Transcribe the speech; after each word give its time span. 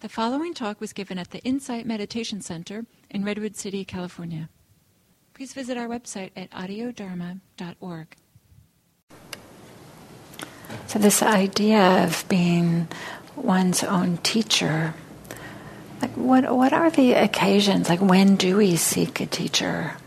The 0.00 0.08
following 0.08 0.54
talk 0.54 0.80
was 0.80 0.94
given 0.94 1.18
at 1.18 1.30
the 1.30 1.40
Insight 1.40 1.84
Meditation 1.84 2.40
Center 2.40 2.86
in 3.10 3.22
Redwood 3.22 3.54
City, 3.54 3.84
California. 3.84 4.48
Please 5.34 5.52
visit 5.52 5.76
our 5.76 5.88
website 5.88 6.30
at 6.34 6.50
audiodharma.org. 6.52 8.16
So, 10.86 10.98
this 10.98 11.22
idea 11.22 12.02
of 12.02 12.24
being 12.30 12.88
one's 13.36 13.84
own 13.84 14.16
teacher, 14.22 14.94
like 16.00 16.12
what, 16.12 16.50
what 16.50 16.72
are 16.72 16.90
the 16.90 17.12
occasions? 17.12 17.90
Like, 17.90 18.00
when 18.00 18.36
do 18.36 18.56
we 18.56 18.76
seek 18.76 19.20
a 19.20 19.26
teacher? 19.26 19.98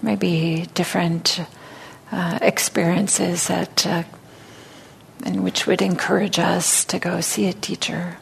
Maybe 0.00 0.68
different 0.72 1.42
uh, 2.10 2.38
experiences 2.40 3.48
that, 3.48 3.86
uh, 3.86 4.04
in 5.26 5.42
which 5.42 5.66
would 5.66 5.82
encourage 5.82 6.38
us 6.38 6.82
to 6.86 6.98
go 6.98 7.20
see 7.20 7.46
a 7.46 7.52
teacher. 7.52 8.16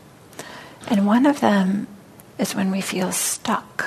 And 0.88 1.06
one 1.06 1.26
of 1.26 1.40
them 1.40 1.88
is 2.38 2.54
when 2.54 2.70
we 2.70 2.80
feel 2.80 3.12
stuck. 3.12 3.84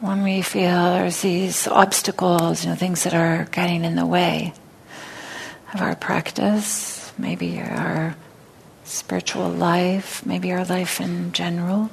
When 0.00 0.22
we 0.22 0.42
feel 0.42 0.92
there's 0.92 1.22
these 1.22 1.66
obstacles, 1.66 2.64
you 2.64 2.70
know, 2.70 2.76
things 2.76 3.02
that 3.02 3.14
are 3.14 3.48
getting 3.50 3.84
in 3.84 3.96
the 3.96 4.06
way 4.06 4.52
of 5.74 5.82
our 5.82 5.96
practice, 5.96 7.12
maybe 7.18 7.60
our 7.60 8.14
spiritual 8.84 9.48
life, 9.48 10.24
maybe 10.24 10.52
our 10.52 10.64
life 10.64 11.00
in 11.00 11.32
general. 11.32 11.90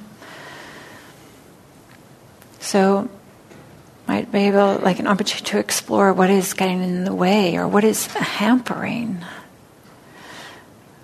So, 2.60 3.08
might 4.06 4.30
be 4.30 4.38
able, 4.46 4.78
like 4.82 5.00
an 5.00 5.08
opportunity 5.08 5.50
to 5.50 5.58
explore 5.58 6.12
what 6.12 6.30
is 6.30 6.54
getting 6.54 6.82
in 6.82 7.04
the 7.04 7.14
way 7.14 7.56
or 7.56 7.66
what 7.66 7.82
is 7.82 8.06
hampering 8.06 9.24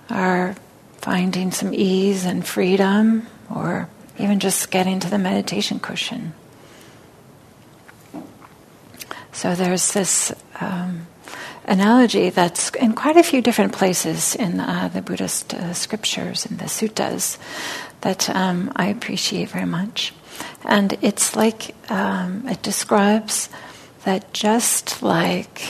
our 0.09 0.54
finding 1.02 1.51
some 1.51 1.74
ease 1.74 2.24
and 2.24 2.47
freedom, 2.47 3.27
or 3.55 3.88
even 4.19 4.38
just 4.38 4.70
getting 4.70 5.01
to 5.01 5.10
the 5.10 5.19
meditation 5.19 5.80
cushion. 5.80 6.32
So 9.32 9.54
there's 9.57 9.93
this 9.93 10.32
um, 10.60 11.09
analogy 11.66 12.30
that's 12.30 12.71
in 12.71 12.95
quite 12.95 13.16
a 13.16 13.23
few 13.23 13.43
different 13.43 13.73
places 13.73 14.37
in 14.37 14.60
uh, 14.60 14.91
the 14.93 15.02
Buddhist 15.02 15.54
uh, 15.54 15.74
scriptures 15.74 16.46
and 16.46 16.59
the 16.59 16.66
suttas 16.66 17.38
that 18.02 18.30
um, 18.30 18.73
I 18.76 18.87
appreciate 18.87 19.48
very 19.51 19.66
much. 19.66 20.15
And 20.65 20.96
it's 21.02 21.35
like 21.35 21.74
um, 21.91 22.46
it 22.46 22.63
describes 22.63 23.48
that 24.04 24.32
just 24.32 25.02
like 25.02 25.63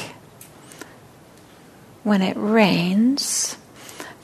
when 2.03 2.21
it 2.21 2.37
rains, 2.37 3.56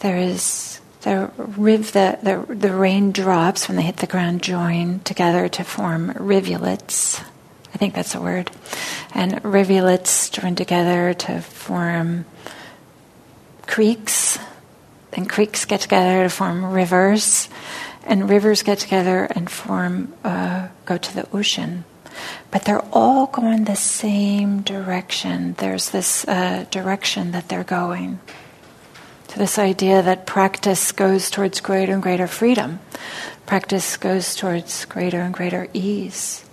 there 0.01 0.19
is 0.19 0.78
the, 1.09 1.31
riv, 1.39 1.93
the, 1.93 2.19
the, 2.23 2.55
the 2.55 2.75
raindrops, 2.75 3.67
when 3.67 3.77
they 3.77 3.83
hit 3.83 3.97
the 3.97 4.07
ground, 4.07 4.43
join 4.43 5.01
together 5.01 5.49
to 5.49 5.65
form 5.65 6.13
rivulets. 6.19 7.21
I 7.75 7.79
think 7.79 7.95
that's 7.95 8.15
a 8.15 8.21
word. 8.21 8.51
And 9.15 9.43
rivulets 9.43 10.29
join 10.29 10.55
together 10.55 11.15
to 11.15 11.41
form 11.41 12.27
creeks. 13.67 14.39
And 15.15 15.29
creeks 15.29 15.65
get 15.65 15.81
together 15.81 16.25
to 16.25 16.29
form 16.29 16.73
rivers. 16.73 17.49
And 18.05 18.29
rivers 18.29 18.63
get 18.63 18.79
together 18.79 19.25
and 19.25 19.51
form, 19.51 20.13
uh, 20.25 20.69
go 20.85 20.99
to 20.99 21.15
the 21.15 21.27
ocean. 21.35 21.85
But 22.51 22.65
they're 22.65 22.85
all 22.93 23.29
going 23.29 23.65
the 23.65 23.77
same 23.77 24.61
direction. 24.61 25.55
There's 25.55 25.89
this 25.89 26.29
uh, 26.29 26.67
direction 26.71 27.31
that 27.33 27.49
they're 27.49 27.65
going 27.65 28.21
to 29.29 29.39
this 29.39 29.59
idea 29.59 30.03
that 30.03 30.27
practice 30.27 30.93
goes 30.93 31.31
towards 31.31 31.61
greater 31.61 31.93
and 31.93 32.03
greater 32.03 32.27
freedom, 32.27 32.81
practice 33.47 33.97
goes 33.97 34.35
towards 34.35 34.85
greater 34.87 35.21
and 35.21 35.33
greater 35.33 35.69
ease. 35.73 36.45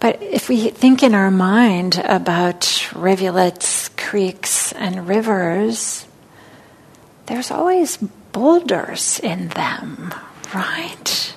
But 0.00 0.22
if 0.22 0.48
we 0.48 0.70
think 0.70 1.02
in 1.02 1.14
our 1.14 1.30
mind 1.30 1.98
about 2.04 2.88
rivulets, 2.94 3.88
creeks, 3.90 4.72
and 4.72 5.08
rivers, 5.08 6.06
there's 7.26 7.50
always 7.50 7.96
boulders 8.32 9.18
in 9.20 9.48
them, 9.48 10.14
right? 10.54 11.34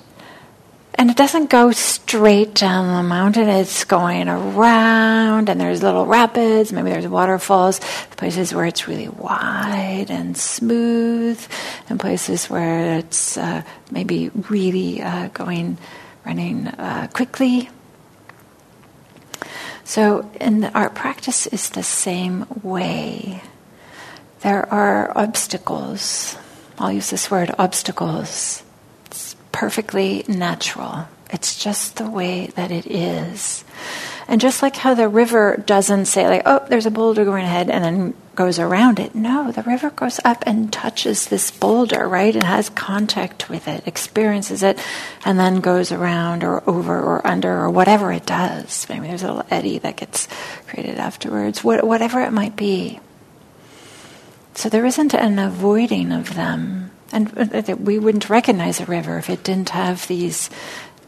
And 1.01 1.09
it 1.09 1.17
doesn't 1.17 1.49
go 1.49 1.71
straight 1.71 2.53
down 2.53 2.95
the 2.95 3.01
mountain. 3.01 3.49
It's 3.49 3.85
going 3.85 4.29
around, 4.29 5.49
and 5.49 5.59
there's 5.59 5.81
little 5.81 6.05
rapids. 6.05 6.71
Maybe 6.71 6.91
there's 6.91 7.07
waterfalls. 7.07 7.79
Places 8.17 8.53
where 8.53 8.65
it's 8.65 8.87
really 8.87 9.09
wide 9.09 10.11
and 10.11 10.37
smooth, 10.37 11.43
and 11.89 11.99
places 11.99 12.51
where 12.51 12.99
it's 12.99 13.35
uh, 13.35 13.63
maybe 13.89 14.29
really 14.29 15.01
uh, 15.01 15.29
going, 15.29 15.79
running 16.23 16.67
uh, 16.67 17.07
quickly. 17.11 17.71
So, 19.83 20.29
in 20.39 20.59
the, 20.59 20.71
our 20.77 20.91
practice 20.91 21.47
is 21.47 21.71
the 21.71 21.81
same 21.81 22.45
way. 22.61 23.41
There 24.41 24.71
are 24.71 25.17
obstacles. 25.17 26.37
I'll 26.77 26.91
use 26.91 27.09
this 27.09 27.31
word 27.31 27.55
obstacles 27.57 28.61
perfectly 29.51 30.23
natural. 30.27 31.07
It's 31.29 31.61
just 31.61 31.95
the 31.95 32.09
way 32.09 32.47
that 32.55 32.71
it 32.71 32.85
is. 32.87 33.63
And 34.27 34.41
just 34.41 34.61
like 34.61 34.75
how 34.75 34.93
the 34.93 35.07
river 35.07 35.61
doesn't 35.65 36.05
say, 36.05 36.27
like, 36.27 36.43
oh, 36.45 36.65
there's 36.69 36.85
a 36.85 36.91
boulder 36.91 37.25
going 37.25 37.43
ahead 37.45 37.69
and 37.69 37.83
then 37.83 38.13
goes 38.35 38.59
around 38.59 38.99
it. 38.99 39.13
No, 39.13 39.51
the 39.51 39.63
river 39.63 39.89
goes 39.89 40.19
up 40.23 40.43
and 40.45 40.71
touches 40.71 41.27
this 41.27 41.51
boulder, 41.51 42.07
right? 42.07 42.33
And 42.33 42.43
has 42.43 42.69
contact 42.69 43.49
with 43.49 43.67
it, 43.67 43.87
experiences 43.87 44.63
it, 44.63 44.79
and 45.25 45.39
then 45.39 45.59
goes 45.59 45.91
around 45.91 46.43
or 46.43 46.67
over 46.69 46.99
or 46.99 47.25
under 47.25 47.59
or 47.59 47.69
whatever 47.69 48.11
it 48.11 48.25
does. 48.25 48.87
Maybe 48.89 49.07
there's 49.07 49.23
a 49.23 49.27
little 49.27 49.45
eddy 49.51 49.79
that 49.79 49.97
gets 49.97 50.27
created 50.67 50.97
afterwards, 50.97 51.63
whatever 51.63 52.21
it 52.21 52.31
might 52.31 52.55
be. 52.55 52.99
So 54.55 54.69
there 54.69 54.85
isn't 54.85 55.13
an 55.13 55.39
avoiding 55.39 56.11
of 56.11 56.35
them. 56.35 56.80
And 57.13 57.53
uh, 57.53 57.75
we 57.75 57.99
wouldn't 57.99 58.29
recognize 58.29 58.79
a 58.79 58.85
river 58.85 59.17
if 59.17 59.29
it 59.29 59.43
didn't 59.43 59.69
have 59.69 60.07
these 60.07 60.49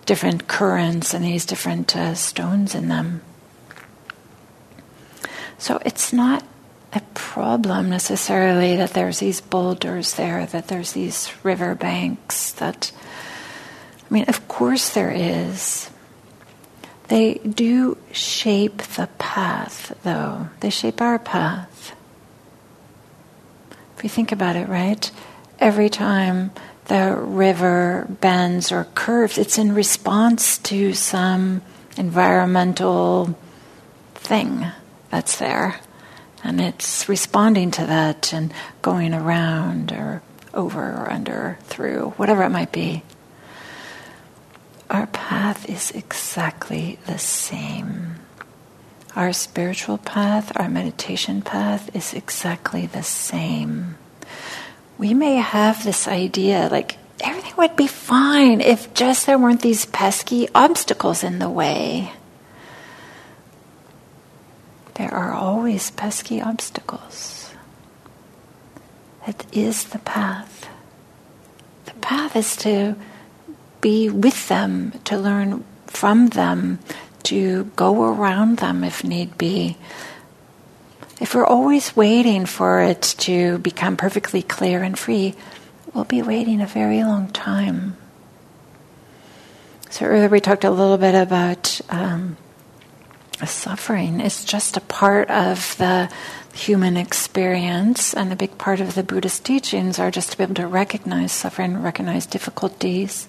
different 0.06 0.48
currents 0.48 1.14
and 1.14 1.24
these 1.24 1.46
different 1.46 1.96
uh, 1.96 2.14
stones 2.16 2.76
in 2.76 2.90
them. 2.90 3.22
So 5.58 5.80
it's 5.86 6.12
not 6.12 6.44
a 6.92 7.02
problem 7.14 7.90
necessarily 7.90 8.76
that 8.76 8.94
there's 8.94 9.20
these 9.20 9.42
boulders 9.42 10.16
there, 10.16 10.46
that 10.48 10.68
there's 10.68 10.92
these 10.92 11.32
river 11.44 11.74
banks, 11.74 12.52
that, 12.54 12.92
I 14.10 14.14
mean, 14.14 14.26
of 14.28 14.48
course 14.48 14.90
there 14.90 15.12
is. 15.12 15.90
They 17.08 17.36
do 17.36 17.98
shape 18.12 18.78
the 18.78 19.08
path, 19.18 19.98
though. 20.04 20.50
They 20.60 20.70
shape 20.70 21.02
our 21.02 21.18
path. 21.18 21.96
If 23.98 24.04
you 24.04 24.10
think 24.10 24.32
about 24.32 24.56
it, 24.56 24.68
right? 24.68 25.10
Every 25.64 25.88
time 25.90 26.52
the 26.86 27.16
river 27.16 28.06
bends 28.20 28.70
or 28.70 28.84
curves, 28.96 29.38
it's 29.38 29.58
in 29.58 29.74
response 29.74 30.58
to 30.58 30.94
some 30.94 31.62
environmental 31.96 33.34
thing 34.14 34.66
that's 35.10 35.38
there. 35.38 35.80
And 36.44 36.60
it's 36.60 37.08
responding 37.08 37.72
to 37.72 37.86
that 37.86 38.34
and 38.34 38.54
going 38.82 39.14
around 39.14 39.94
or 39.94 40.22
over 40.54 40.82
or 40.82 41.10
under, 41.10 41.58
through, 41.62 42.10
whatever 42.18 42.44
it 42.44 42.50
might 42.50 42.74
be. 42.74 43.02
Our 44.90 45.08
path 45.08 45.70
is 45.70 45.92
exactly 45.92 47.00
the 47.08 47.18
same. 47.18 48.16
Our 49.16 49.32
spiritual 49.32 49.98
path, 49.98 50.52
our 50.58 50.68
meditation 50.68 51.42
path 51.42 51.96
is 51.96 52.14
exactly 52.14 52.86
the 52.86 53.04
same 53.04 53.96
we 54.98 55.14
may 55.14 55.36
have 55.36 55.84
this 55.84 56.08
idea 56.08 56.70
like 56.72 56.98
everything 57.22 57.54
would 57.58 57.76
be 57.76 57.88
fine 57.88 58.62
if 58.62 58.94
just 58.94 59.26
there 59.26 59.38
weren't 59.38 59.62
these 59.62 59.86
pesky 59.86 60.48
obstacles 60.54 61.24
in 61.24 61.40
the 61.40 61.50
way. 61.50 62.12
There 64.96 65.14
are 65.14 65.34
always 65.34 65.90
pesky 65.92 66.42
obstacles. 66.42 67.52
That 69.26 69.46
is 69.52 69.86
the 69.86 70.00
path. 70.00 70.68
The 71.86 71.94
path 71.94 72.36
is 72.36 72.56
to 72.58 72.96
be 73.82 74.10
with 74.10 74.48
them, 74.48 74.94
to 75.06 75.18
learn 75.18 75.64
from 75.88 76.28
them, 76.28 76.80
to 77.24 77.72
go 77.76 78.04
around 78.04 78.58
them 78.58 78.84
if 78.84 79.04
need 79.04 79.38
be, 79.38 79.78
if 81.20 81.36
we're 81.36 81.46
always 81.46 81.96
waiting 81.96 82.46
for 82.46 82.82
it 82.82 83.02
to 83.20 83.58
become 83.60 83.98
perfectly 83.98 84.42
clear 84.42 84.84
and 84.84 84.98
free, 84.98 85.36
we'll 85.94 86.04
be 86.04 86.22
waiting 86.22 86.62
a 86.62 86.68
very 86.68 87.04
long 87.04 87.30
time. 87.30 87.98
So 89.90 90.06
earlier 90.06 90.28
we 90.28 90.40
talked 90.40 90.64
a 90.64 90.72
little 90.72 90.98
bit 90.98 91.16
about 91.16 91.80
um, 91.90 92.38
suffering. 93.46 94.20
It's 94.20 94.44
just 94.44 94.76
a 94.76 94.82
part 94.82 95.30
of 95.30 95.78
the 95.78 96.10
human 96.54 96.98
experience, 96.98 98.14
and 98.14 98.32
a 98.32 98.36
big 98.36 98.58
part 98.58 98.80
of 98.80 98.96
the 98.96 99.04
Buddhist 99.04 99.46
teachings 99.46 100.00
are 100.00 100.12
just 100.12 100.32
to 100.32 100.38
be 100.38 100.44
able 100.44 100.56
to 100.56 100.68
recognize 100.68 101.32
suffering, 101.32 101.82
recognize 101.82 102.26
difficulties. 102.26 103.28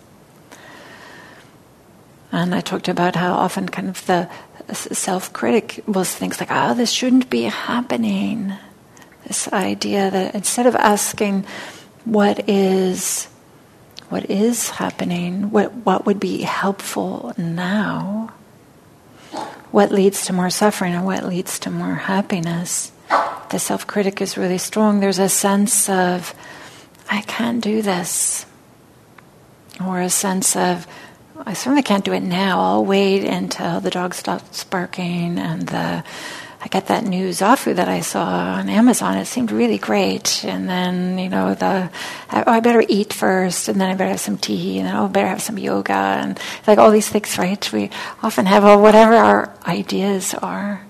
And 2.32 2.54
I 2.54 2.60
talked 2.60 2.88
about 2.88 3.16
how 3.16 3.34
often 3.34 3.68
kind 3.68 3.88
of 3.88 4.04
the 4.06 4.28
self 4.72 5.32
critic 5.32 5.82
was 5.86 6.12
things 6.14 6.40
like, 6.40 6.50
oh, 6.50 6.74
this 6.74 6.90
shouldn't 6.90 7.30
be 7.30 7.42
happening. 7.42 8.52
This 9.26 9.52
idea 9.52 10.10
that 10.10 10.34
instead 10.34 10.66
of 10.66 10.74
asking 10.76 11.44
what 12.04 12.48
is 12.48 13.28
what 14.08 14.30
is 14.30 14.70
happening, 14.70 15.50
what, 15.50 15.72
what 15.72 16.06
would 16.06 16.20
be 16.20 16.42
helpful 16.42 17.32
now, 17.36 18.32
what 19.70 19.90
leads 19.90 20.26
to 20.26 20.32
more 20.32 20.50
suffering 20.50 20.94
and 20.94 21.04
what 21.04 21.24
leads 21.24 21.58
to 21.60 21.70
more 21.70 21.94
happiness, 21.94 22.92
the 23.50 23.58
self 23.58 23.86
critic 23.86 24.20
is 24.20 24.36
really 24.36 24.58
strong. 24.58 25.00
There's 25.00 25.18
a 25.18 25.28
sense 25.28 25.88
of, 25.88 26.34
I 27.10 27.22
can't 27.22 27.62
do 27.62 27.82
this. 27.82 28.46
Or 29.84 30.00
a 30.00 30.10
sense 30.10 30.54
of, 30.54 30.86
I 31.46 31.52
certainly 31.52 31.82
can't 31.82 32.04
do 32.04 32.12
it 32.12 32.22
now. 32.22 32.60
I'll 32.60 32.84
wait 32.84 33.24
until 33.24 33.80
the 33.80 33.90
dog 33.90 34.14
stops 34.14 34.64
barking 34.64 35.38
and 35.38 35.68
the 35.68 36.04
I 36.64 36.68
get 36.68 36.86
that 36.86 37.04
new 37.04 37.28
zafu 37.28 37.76
that 37.76 37.88
I 37.88 38.00
saw 38.00 38.24
on 38.24 38.70
Amazon. 38.70 39.18
It 39.18 39.26
seemed 39.26 39.52
really 39.52 39.76
great. 39.76 40.42
And 40.46 40.66
then, 40.66 41.18
you 41.18 41.28
know, 41.28 41.54
the, 41.54 41.90
oh, 42.32 42.44
I 42.46 42.60
better 42.60 42.82
eat 42.88 43.12
first, 43.12 43.68
and 43.68 43.78
then 43.78 43.90
I 43.90 43.94
better 43.94 44.08
have 44.08 44.20
some 44.20 44.38
tea, 44.38 44.78
and 44.78 44.88
then, 44.88 44.96
oh, 44.96 45.04
I 45.04 45.08
better 45.08 45.28
have 45.28 45.42
some 45.42 45.58
yoga, 45.58 45.92
and 45.92 46.40
like 46.66 46.78
all 46.78 46.90
these 46.90 47.10
things, 47.10 47.36
right? 47.36 47.70
We 47.70 47.90
often 48.22 48.46
have 48.46 48.64
oh, 48.64 48.78
whatever 48.78 49.14
our 49.14 49.54
ideas 49.66 50.32
are. 50.32 50.80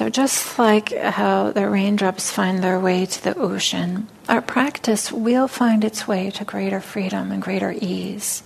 So, 0.00 0.08
just 0.08 0.58
like 0.58 0.96
how 0.96 1.52
the 1.52 1.68
raindrops 1.68 2.32
find 2.32 2.64
their 2.64 2.80
way 2.80 3.04
to 3.04 3.22
the 3.22 3.36
ocean, 3.36 4.08
our 4.30 4.40
practice 4.40 5.12
will 5.12 5.46
find 5.46 5.84
its 5.84 6.08
way 6.08 6.30
to 6.30 6.44
greater 6.46 6.80
freedom 6.80 7.30
and 7.30 7.42
greater 7.42 7.70
ease. 7.70 8.42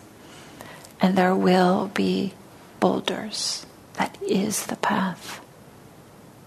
And 1.00 1.16
there 1.16 1.36
will 1.36 1.92
be 1.94 2.34
boulders. 2.80 3.66
That 3.92 4.20
is 4.20 4.66
the 4.66 4.74
path. 4.74 5.40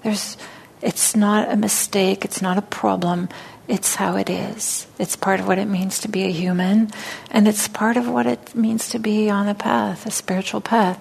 There's, 0.04 0.36
it's 0.82 1.16
not 1.16 1.50
a 1.50 1.56
mistake, 1.56 2.26
it's 2.26 2.42
not 2.42 2.58
a 2.58 2.62
problem, 2.62 3.30
it's 3.70 3.96
how 3.96 4.18
it 4.18 4.30
is. 4.30 4.88
It's 5.00 5.16
part 5.16 5.40
of 5.40 5.48
what 5.48 5.58
it 5.58 5.70
means 5.70 6.02
to 6.02 6.10
be 6.10 6.24
a 6.24 6.34
human, 6.34 6.92
and 7.32 7.48
it's 7.48 7.70
part 7.70 7.96
of 7.96 8.10
what 8.10 8.28
it 8.28 8.54
means 8.54 8.90
to 8.90 9.00
be 9.00 9.30
on 9.30 9.48
a 9.48 9.56
path, 9.56 10.06
a 10.06 10.12
spiritual 10.12 10.60
path. 10.60 11.00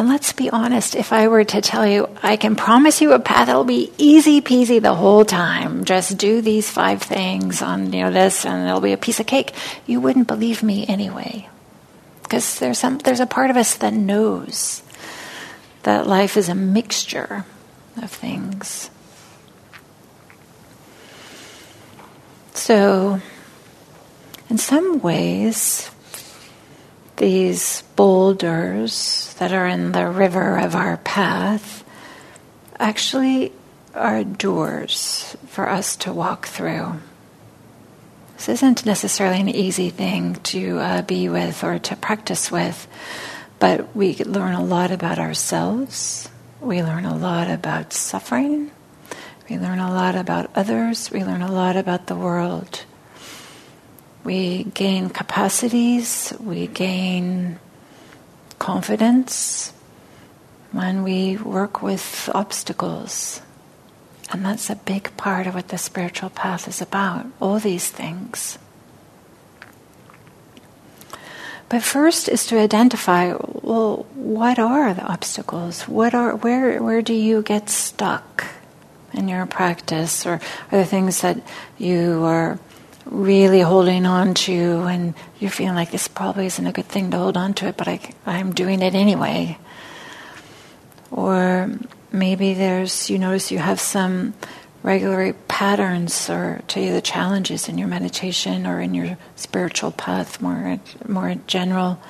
And 0.00 0.08
let's 0.08 0.32
be 0.32 0.48
honest, 0.48 0.96
if 0.96 1.12
I 1.12 1.28
were 1.28 1.44
to 1.44 1.60
tell 1.60 1.86
you, 1.86 2.08
I 2.22 2.38
can 2.38 2.56
promise 2.56 3.02
you 3.02 3.12
a 3.12 3.18
path 3.18 3.48
that'll 3.48 3.64
be 3.64 3.92
easy 3.98 4.40
peasy 4.40 4.80
the 4.80 4.94
whole 4.94 5.26
time, 5.26 5.84
just 5.84 6.16
do 6.16 6.40
these 6.40 6.70
five 6.70 7.02
things 7.02 7.60
on 7.60 7.92
you 7.92 8.04
know 8.04 8.10
this 8.10 8.46
and 8.46 8.66
it'll 8.66 8.80
be 8.80 8.94
a 8.94 8.96
piece 8.96 9.20
of 9.20 9.26
cake, 9.26 9.52
you 9.84 10.00
wouldn't 10.00 10.26
believe 10.26 10.62
me 10.62 10.86
anyway. 10.86 11.46
Because 12.22 12.60
there's 12.60 12.78
some 12.78 12.96
there's 12.96 13.20
a 13.20 13.26
part 13.26 13.50
of 13.50 13.58
us 13.58 13.76
that 13.76 13.92
knows 13.92 14.82
that 15.82 16.06
life 16.06 16.38
is 16.38 16.48
a 16.48 16.54
mixture 16.54 17.44
of 18.00 18.10
things. 18.10 18.88
So 22.54 23.20
in 24.48 24.56
some 24.56 25.00
ways 25.00 25.90
these 27.20 27.82
boulders 27.96 29.34
that 29.38 29.52
are 29.52 29.66
in 29.66 29.92
the 29.92 30.08
river 30.08 30.56
of 30.56 30.74
our 30.74 30.96
path 30.96 31.84
actually 32.78 33.52
are 33.94 34.24
doors 34.24 35.36
for 35.46 35.68
us 35.68 35.96
to 35.96 36.14
walk 36.14 36.46
through. 36.46 36.98
This 38.36 38.48
isn't 38.48 38.86
necessarily 38.86 39.38
an 39.38 39.50
easy 39.50 39.90
thing 39.90 40.36
to 40.44 40.78
uh, 40.78 41.02
be 41.02 41.28
with 41.28 41.62
or 41.62 41.78
to 41.80 41.96
practice 41.96 42.50
with, 42.50 42.88
but 43.58 43.94
we 43.94 44.14
learn 44.24 44.54
a 44.54 44.64
lot 44.64 44.90
about 44.90 45.18
ourselves. 45.18 46.26
We 46.58 46.82
learn 46.82 47.04
a 47.04 47.14
lot 47.14 47.50
about 47.50 47.92
suffering. 47.92 48.70
We 49.46 49.58
learn 49.58 49.78
a 49.78 49.92
lot 49.92 50.14
about 50.14 50.50
others. 50.54 51.10
We 51.10 51.22
learn 51.22 51.42
a 51.42 51.52
lot 51.52 51.76
about 51.76 52.06
the 52.06 52.16
world. 52.16 52.86
We 54.22 54.64
gain 54.64 55.08
capacities, 55.08 56.32
we 56.38 56.66
gain 56.66 57.58
confidence 58.58 59.72
when 60.72 61.02
we 61.02 61.36
work 61.36 61.82
with 61.82 62.28
obstacles. 62.34 63.40
And 64.30 64.44
that's 64.44 64.70
a 64.70 64.76
big 64.76 65.16
part 65.16 65.46
of 65.46 65.54
what 65.54 65.68
the 65.68 65.78
spiritual 65.78 66.30
path 66.30 66.68
is 66.68 66.80
about, 66.80 67.26
all 67.40 67.58
these 67.58 67.88
things. 67.88 68.58
But 71.68 71.82
first 71.82 72.28
is 72.28 72.46
to 72.46 72.58
identify 72.58 73.32
well, 73.32 74.06
what 74.14 74.58
are 74.58 74.92
the 74.92 75.04
obstacles? 75.04 75.82
What 75.82 76.14
are, 76.14 76.34
where, 76.34 76.82
where 76.82 77.00
do 77.00 77.14
you 77.14 77.42
get 77.42 77.70
stuck 77.70 78.44
in 79.12 79.28
your 79.28 79.46
practice? 79.46 80.26
Or 80.26 80.32
are 80.32 80.40
there 80.70 80.84
things 80.84 81.20
that 81.20 81.40
you 81.78 82.24
are 82.24 82.58
really 83.10 83.60
holding 83.60 84.06
on 84.06 84.34
to 84.34 84.82
and 84.82 85.14
you're 85.40 85.50
feeling 85.50 85.74
like 85.74 85.90
this 85.90 86.08
probably 86.08 86.46
isn't 86.46 86.66
a 86.66 86.72
good 86.72 86.86
thing 86.86 87.10
to 87.10 87.18
hold 87.18 87.36
on 87.36 87.52
to 87.54 87.66
it, 87.66 87.76
but 87.76 87.88
I, 87.88 88.00
I'm 88.24 88.52
doing 88.52 88.82
it 88.82 88.94
anyway. 88.94 89.58
Or 91.10 91.70
maybe 92.12 92.54
there's, 92.54 93.10
you 93.10 93.18
notice 93.18 93.50
you 93.50 93.58
have 93.58 93.80
some 93.80 94.34
regular 94.82 95.32
patterns 95.48 96.30
or 96.30 96.62
to 96.68 96.80
you 96.80 96.92
the 96.92 97.02
challenges 97.02 97.68
in 97.68 97.76
your 97.76 97.88
meditation 97.88 98.66
or 98.66 98.80
in 98.80 98.94
your 98.94 99.18
spiritual 99.34 99.90
path 99.90 100.40
more, 100.40 100.80
more 101.06 101.34
general. 101.46 102.00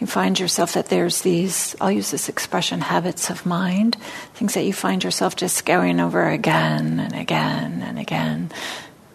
You 0.00 0.06
find 0.06 0.40
yourself 0.40 0.72
that 0.72 0.86
there's 0.86 1.20
these, 1.20 1.76
I'll 1.78 1.92
use 1.92 2.10
this 2.10 2.30
expression, 2.30 2.80
habits 2.80 3.28
of 3.28 3.44
mind, 3.44 3.96
things 4.32 4.54
that 4.54 4.64
you 4.64 4.72
find 4.72 5.04
yourself 5.04 5.36
just 5.36 5.66
going 5.66 6.00
over 6.00 6.26
again 6.26 6.98
and 6.98 7.14
again 7.14 7.82
and 7.82 7.98
again 7.98 8.50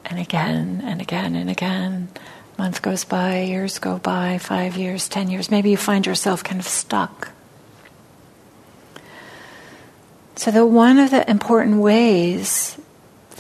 and 0.06 0.19
again 0.19 0.81
and 0.84 1.02
again 1.02 1.36
and 1.36 1.50
again. 1.50 2.10
Month 2.57 2.81
goes 2.81 3.04
by, 3.04 3.42
years 3.42 3.80
go 3.80 3.98
by, 3.98 4.38
five 4.38 4.78
years, 4.78 5.10
ten 5.10 5.30
years. 5.30 5.52
Maybe 5.52 5.72
you 5.72 5.78
find 5.78 6.06
yourself 6.06 6.44
kind 6.44 6.60
of 6.60 6.68
stuck. 6.68 7.31
So, 10.38 10.52
the 10.52 10.66
one 10.66 10.98
of 10.98 11.12
the 11.12 11.30
important 11.30 11.78
ways 11.78 12.78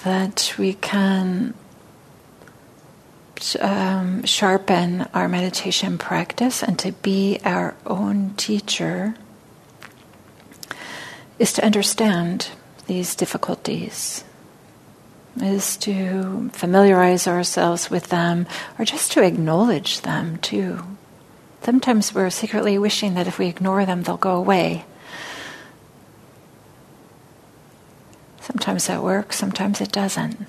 that 0.03 0.53
we 0.57 0.73
can 0.73 1.53
um, 3.59 4.23
sharpen 4.23 5.07
our 5.13 5.27
meditation 5.27 5.97
practice 5.97 6.63
and 6.63 6.79
to 6.79 6.91
be 6.91 7.39
our 7.43 7.75
own 7.85 8.33
teacher 8.35 9.15
is 11.37 11.53
to 11.53 11.65
understand 11.65 12.49
these 12.87 13.15
difficulties 13.15 14.23
is 15.41 15.77
to 15.77 16.49
familiarize 16.53 17.27
ourselves 17.27 17.89
with 17.89 18.07
them 18.07 18.47
or 18.79 18.85
just 18.85 19.11
to 19.13 19.23
acknowledge 19.23 20.01
them 20.01 20.37
too. 20.37 20.79
Sometimes 21.63 22.13
we're 22.13 22.29
secretly 22.29 22.77
wishing 22.77 23.15
that 23.15 23.27
if 23.27 23.39
we 23.39 23.47
ignore 23.47 23.85
them, 23.85 24.03
they'll 24.03 24.17
go 24.17 24.35
away. 24.35 24.85
Sometimes 28.39 28.87
that 28.87 29.01
works, 29.01 29.35
sometimes 29.37 29.81
it 29.81 29.91
doesn't. 29.91 30.45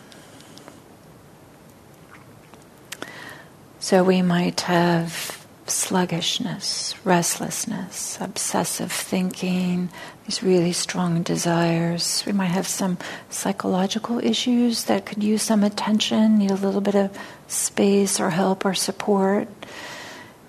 So 3.80 4.04
we 4.04 4.20
might 4.20 4.60
have 4.62 5.35
sluggishness, 5.66 6.94
restlessness, 7.04 8.18
obsessive 8.20 8.92
thinking, 8.92 9.88
these 10.24 10.42
really 10.42 10.72
strong 10.72 11.22
desires. 11.22 12.22
We 12.26 12.32
might 12.32 12.46
have 12.46 12.66
some 12.66 12.98
psychological 13.30 14.18
issues 14.18 14.84
that 14.84 15.06
could 15.06 15.22
use 15.22 15.42
some 15.42 15.64
attention, 15.64 16.38
need 16.38 16.50
a 16.50 16.54
little 16.54 16.80
bit 16.80 16.94
of 16.94 17.16
space 17.48 18.20
or 18.20 18.30
help 18.30 18.64
or 18.64 18.74
support. 18.74 19.48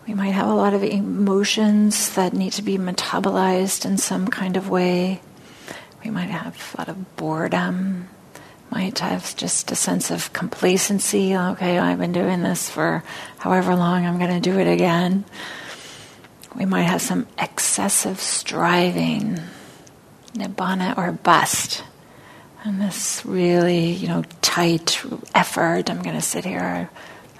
We 0.07 0.13
might 0.13 0.31
have 0.31 0.47
a 0.47 0.53
lot 0.53 0.73
of 0.73 0.83
emotions 0.83 2.15
that 2.15 2.33
need 2.33 2.53
to 2.53 2.61
be 2.61 2.77
metabolized 2.77 3.85
in 3.85 3.97
some 3.97 4.27
kind 4.27 4.55
of 4.55 4.69
way. 4.69 5.21
We 6.03 6.11
might 6.11 6.29
have 6.29 6.73
a 6.73 6.81
lot 6.81 6.89
of 6.89 7.17
boredom, 7.17 8.07
might 8.71 8.99
have 8.99 9.35
just 9.35 9.71
a 9.71 9.75
sense 9.75 10.11
of 10.11 10.33
complacency. 10.33 11.35
Okay, 11.35 11.77
I've 11.77 11.99
been 11.99 12.11
doing 12.11 12.43
this 12.43 12.69
for 12.69 13.03
however 13.37 13.75
long, 13.75 14.05
I'm 14.05 14.17
going 14.17 14.41
to 14.41 14.49
do 14.49 14.59
it 14.59 14.67
again. 14.67 15.25
We 16.55 16.65
might 16.65 16.83
have 16.83 17.01
some 17.01 17.27
excessive 17.37 18.19
striving, 18.19 19.39
nibbana 20.33 20.97
or 20.97 21.11
bust. 21.11 21.83
And 22.63 22.81
this 22.81 23.23
really, 23.25 23.91
you 23.91 24.07
know, 24.07 24.23
tight 24.41 25.03
effort, 25.33 25.89
I'm 25.89 26.01
going 26.01 26.15
to 26.15 26.21
sit 26.21 26.43
here 26.43 26.89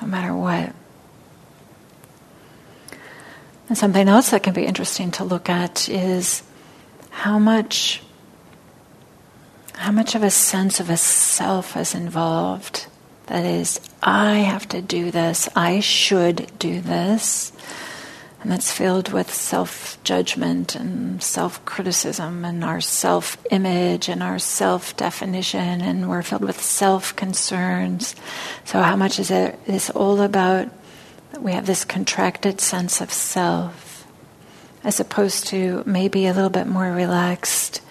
no 0.02 0.08
matter 0.08 0.34
what. 0.34 0.74
And 3.68 3.78
something 3.78 4.08
else 4.08 4.30
that 4.30 4.44
can 4.44 4.54
be 4.54 4.66
interesting 4.66 5.12
to 5.12 5.24
look 5.24 5.50
at 5.50 5.90
is 5.90 6.44
how 7.10 7.40
much 7.40 8.02
how 9.78 9.92
much 9.92 10.16
of 10.16 10.24
a 10.24 10.30
sense 10.30 10.80
of 10.80 10.90
a 10.90 10.98
self 10.98 11.78
is 11.78 11.94
involved. 11.94 12.88
That 13.28 13.46
is, 13.46 13.80
I 14.02 14.40
have 14.40 14.68
to 14.70 14.82
do 14.82 15.12
this, 15.12 15.50
I 15.56 15.80
should 15.80 16.52
do 16.60 16.82
this. 16.82 17.52
And 18.42 18.52
that's 18.52 18.72
filled 18.72 19.12
with 19.12 19.34
self 19.34 20.02
judgment 20.04 20.76
and 20.76 21.22
self 21.22 21.64
criticism 21.66 22.46
and 22.46 22.64
our 22.64 22.80
self 22.80 23.38
image 23.50 24.10
and 24.10 24.22
our 24.22 24.40
self 24.40 24.96
definition, 24.96 25.82
and 25.82 26.08
we're 26.08 26.22
filled 26.22 26.44
with 26.44 26.62
self 26.62 27.16
concerns. 27.16 28.16
So, 28.64 28.82
how 28.82 28.96
much 28.96 29.20
is 29.20 29.32
it 29.32 29.60
is 29.66 29.90
all 29.90 30.22
about 30.22 30.70
we 31.40 31.52
have 31.52 31.66
this 31.66 31.84
contracted 31.84 32.62
sense 32.62 33.02
of 33.02 33.12
self, 33.12 34.08
as 34.84 35.00
opposed 35.00 35.48
to 35.48 35.84
maybe 35.86 36.28
a 36.28 36.34
little 36.34 36.50
bit 36.50 36.68
more 36.68 36.92
relaxed, 36.92 37.82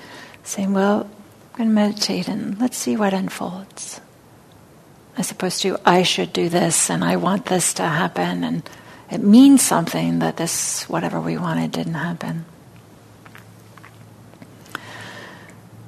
saying, 0.45 0.73
Well, 0.73 1.11
going 1.57 1.71
to 1.71 1.75
meditate 1.75 2.29
and 2.29 2.61
let's 2.61 2.77
see 2.77 2.97
what 2.97 3.15
unfolds. 3.15 4.01
As 5.17 5.31
opposed 5.31 5.63
to, 5.63 5.79
I 5.87 6.03
should 6.03 6.33
do 6.33 6.49
this 6.51 6.91
and 6.91 7.03
I 7.03 7.17
want 7.17 7.47
this 7.47 7.73
to 7.75 7.83
happen 7.83 8.45
and 8.45 8.69
it 9.11 9.23
means 9.23 9.63
something 9.63 10.19
that 10.19 10.37
this, 10.37 10.89
whatever 10.89 11.21
we 11.21 11.39
wanted, 11.39 11.73
didn't 11.73 11.95
happen. 11.95 12.45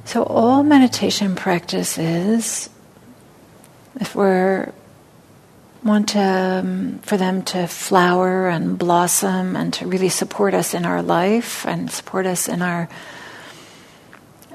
So, 0.04 0.22
all 0.22 0.62
meditation 0.62 1.34
practice 1.34 1.98
is, 1.98 2.70
if 4.00 4.14
we're 4.14 4.72
want 5.84 6.10
to, 6.10 6.20
um, 6.20 6.98
for 7.00 7.16
them 7.16 7.42
to 7.42 7.66
flower 7.66 8.48
and 8.48 8.78
blossom 8.78 9.54
and 9.56 9.72
to 9.74 9.86
really 9.86 10.08
support 10.08 10.54
us 10.54 10.74
in 10.74 10.84
our 10.84 11.02
life 11.02 11.66
and 11.66 11.90
support 11.90 12.26
us 12.26 12.48
in 12.48 12.62
our 12.62 12.88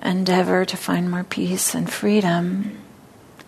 endeavor 0.04 0.66
to 0.66 0.78
find 0.78 1.10
more 1.10 1.24
peace 1.24 1.74
and 1.74 1.92
freedom, 1.92 2.78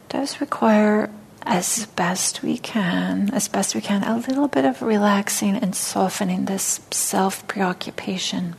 does 0.09 0.39
require 0.39 1.09
as 1.43 1.85
best 1.95 2.41
we 2.41 2.57
can, 2.57 3.29
as 3.33 3.47
best 3.47 3.75
we 3.75 3.81
can, 3.81 4.03
a 4.03 4.17
little 4.17 4.47
bit 4.47 4.65
of 4.65 4.81
relaxing 4.81 5.55
and 5.55 5.75
softening 5.75 6.45
this 6.45 6.79
self 6.91 7.47
preoccupation. 7.47 8.55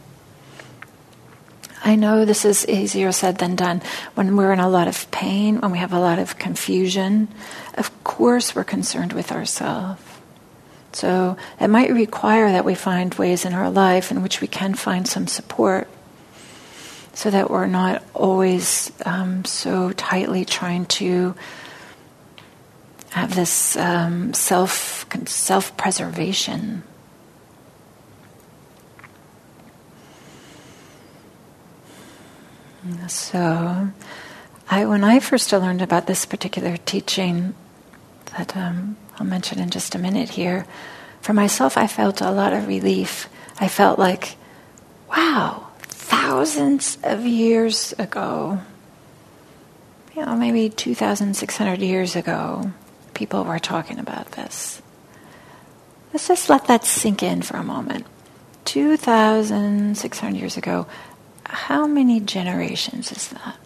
I 1.84 1.94
know 1.94 2.24
this 2.24 2.44
is 2.44 2.66
easier 2.68 3.12
said 3.12 3.38
than 3.38 3.54
done. 3.54 3.82
When 4.14 4.36
we're 4.36 4.52
in 4.52 4.60
a 4.60 4.68
lot 4.68 4.88
of 4.88 5.10
pain, 5.10 5.60
when 5.60 5.70
we 5.70 5.78
have 5.78 5.92
a 5.92 6.00
lot 6.00 6.18
of 6.18 6.38
confusion, 6.38 7.28
of 7.74 7.92
course 8.02 8.54
we're 8.54 8.64
concerned 8.64 9.12
with 9.12 9.30
ourselves. 9.30 10.02
So 10.92 11.36
it 11.60 11.68
might 11.68 11.92
require 11.92 12.50
that 12.50 12.64
we 12.64 12.74
find 12.74 13.14
ways 13.14 13.44
in 13.44 13.52
our 13.52 13.70
life 13.70 14.10
in 14.10 14.22
which 14.22 14.40
we 14.40 14.48
can 14.48 14.74
find 14.74 15.06
some 15.06 15.26
support 15.26 15.88
so 17.16 17.30
that 17.30 17.50
we're 17.50 17.66
not 17.66 18.02
always 18.12 18.92
um, 19.06 19.42
so 19.46 19.90
tightly 19.92 20.44
trying 20.44 20.84
to 20.84 21.34
have 23.08 23.34
this 23.34 23.74
um, 23.78 24.34
self 24.34 25.06
self 25.24 25.74
preservation. 25.78 26.82
So, 33.08 33.88
I 34.68 34.84
when 34.84 35.02
I 35.02 35.18
first 35.18 35.50
learned 35.52 35.80
about 35.80 36.06
this 36.06 36.26
particular 36.26 36.76
teaching, 36.76 37.54
that 38.36 38.54
um, 38.54 38.98
I'll 39.18 39.26
mention 39.26 39.58
in 39.58 39.70
just 39.70 39.94
a 39.94 39.98
minute 39.98 40.28
here, 40.28 40.66
for 41.22 41.32
myself, 41.32 41.78
I 41.78 41.86
felt 41.86 42.20
a 42.20 42.30
lot 42.30 42.52
of 42.52 42.68
relief. 42.68 43.30
I 43.58 43.68
felt 43.68 43.98
like, 43.98 44.36
wow, 45.08 45.65
thousands 46.26 46.98
of 47.04 47.24
years 47.24 47.92
ago, 48.00 48.58
you 50.16 50.26
know, 50.26 50.34
maybe 50.34 50.68
2,600 50.68 51.78
years 51.78 52.16
ago, 52.16 52.72
people 53.14 53.44
were 53.44 53.60
talking 53.60 54.00
about 54.00 54.32
this. 54.32 54.82
Let's 56.12 56.26
just 56.26 56.50
let 56.50 56.66
that 56.66 56.84
sink 56.84 57.22
in 57.22 57.42
for 57.42 57.56
a 57.58 57.62
moment. 57.62 58.06
2,600 58.64 60.36
years 60.36 60.56
ago, 60.56 60.88
how 61.44 61.86
many 61.86 62.18
generations 62.18 63.12
is 63.12 63.28
that? 63.28 63.56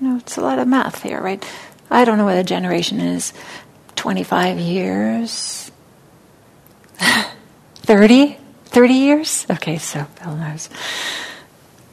You 0.00 0.08
know, 0.08 0.16
it's 0.16 0.36
a 0.36 0.40
lot 0.40 0.58
of 0.58 0.66
math 0.66 1.04
here, 1.04 1.20
right? 1.20 1.44
I 1.88 2.04
don't 2.04 2.18
know 2.18 2.24
what 2.24 2.38
a 2.38 2.42
generation 2.42 2.98
is. 2.98 3.32
25 3.94 4.58
years? 4.58 5.70
30? 7.76 8.36
30 8.64 8.94
years? 8.94 9.46
Okay, 9.48 9.78
so 9.78 10.08
Bill 10.20 10.34
knows. 10.34 10.68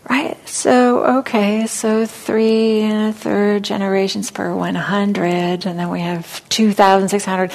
Right? 0.10 0.38
So, 0.48 1.20
okay, 1.20 1.68
so 1.68 2.08
three 2.08 2.82
and 2.82 3.10
a 3.10 3.14
third 3.14 3.64
generations 3.64 4.32
per 4.32 4.56
100, 4.56 5.66
and 5.68 5.78
then 5.78 5.90
we 5.90 6.00
have 6.00 6.48
2,600. 6.50 7.52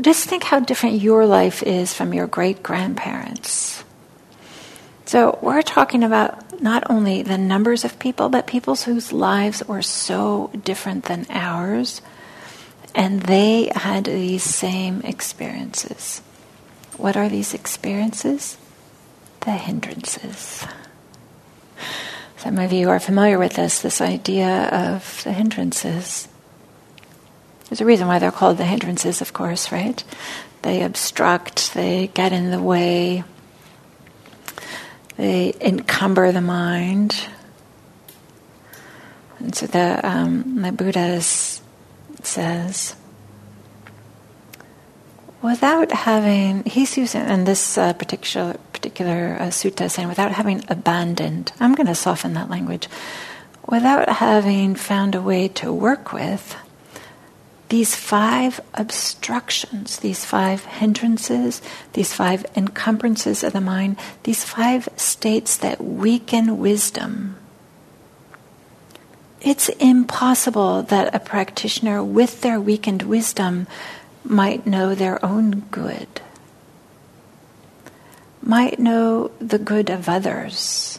Just 0.00 0.26
think 0.26 0.42
how 0.42 0.60
different 0.60 1.02
your 1.02 1.26
life 1.26 1.62
is 1.62 1.92
from 1.92 2.14
your 2.14 2.26
great 2.26 2.62
grandparents. 2.62 3.84
So, 5.04 5.38
we're 5.42 5.60
talking 5.60 6.02
about 6.02 6.62
not 6.62 6.88
only 6.88 7.22
the 7.22 7.36
numbers 7.36 7.84
of 7.84 7.98
people, 7.98 8.30
but 8.30 8.46
people 8.46 8.74
whose 8.76 9.12
lives 9.12 9.62
were 9.66 9.82
so 9.82 10.50
different 10.64 11.04
than 11.04 11.26
ours, 11.28 12.00
and 12.94 13.20
they 13.20 13.70
had 13.74 14.04
these 14.04 14.44
same 14.44 15.02
experiences. 15.02 16.22
What 16.96 17.18
are 17.18 17.28
these 17.28 17.52
experiences? 17.52 18.56
The 19.40 19.52
hindrances. 19.52 20.66
Some 22.40 22.56
of 22.56 22.72
you 22.72 22.88
are 22.88 22.98
familiar 22.98 23.38
with 23.38 23.52
this, 23.52 23.82
this 23.82 24.00
idea 24.00 24.64
of 24.72 25.22
the 25.24 25.32
hindrances. 25.32 26.26
There's 27.68 27.82
a 27.82 27.84
reason 27.84 28.06
why 28.06 28.18
they're 28.18 28.30
called 28.30 28.56
the 28.56 28.64
hindrances, 28.64 29.20
of 29.20 29.34
course, 29.34 29.70
right? 29.70 30.02
They 30.62 30.82
obstruct, 30.82 31.74
they 31.74 32.06
get 32.14 32.32
in 32.32 32.50
the 32.50 32.62
way, 32.62 33.24
they 35.18 35.52
encumber 35.60 36.32
the 36.32 36.40
mind. 36.40 37.28
And 39.38 39.54
so 39.54 39.66
the, 39.66 40.00
um, 40.02 40.62
the 40.62 40.72
Buddha 40.72 41.20
says, 41.20 42.96
without 45.42 45.92
having, 45.92 46.64
he's 46.64 46.96
using, 46.96 47.28
in 47.28 47.44
this 47.44 47.76
uh, 47.76 47.92
particular 47.92 48.56
particular 48.80 49.36
uh, 49.38 49.44
sutta 49.48 49.90
saying, 49.90 50.08
without 50.08 50.32
having 50.32 50.64
abandoned, 50.68 51.52
I'm 51.60 51.74
going 51.74 51.86
to 51.86 51.94
soften 51.94 52.32
that 52.32 52.48
language, 52.48 52.88
without 53.68 54.08
having 54.08 54.74
found 54.74 55.14
a 55.14 55.20
way 55.20 55.48
to 55.48 55.70
work 55.70 56.14
with 56.14 56.56
these 57.68 57.94
five 57.94 58.58
obstructions, 58.72 59.98
these 59.98 60.24
five 60.24 60.64
hindrances, 60.64 61.60
these 61.92 62.14
five 62.14 62.46
encumbrances 62.56 63.44
of 63.44 63.52
the 63.52 63.60
mind, 63.60 63.98
these 64.22 64.44
five 64.44 64.88
states 64.96 65.58
that 65.58 65.84
weaken 65.84 66.58
wisdom. 66.58 67.36
It's 69.42 69.68
impossible 69.68 70.82
that 70.84 71.14
a 71.14 71.20
practitioner 71.20 72.02
with 72.02 72.40
their 72.40 72.58
weakened 72.58 73.02
wisdom 73.02 73.66
might 74.24 74.66
know 74.66 74.94
their 74.94 75.22
own 75.24 75.60
good 75.70 76.08
might 78.42 78.78
know 78.78 79.30
the 79.38 79.58
good 79.58 79.90
of 79.90 80.08
others 80.08 80.98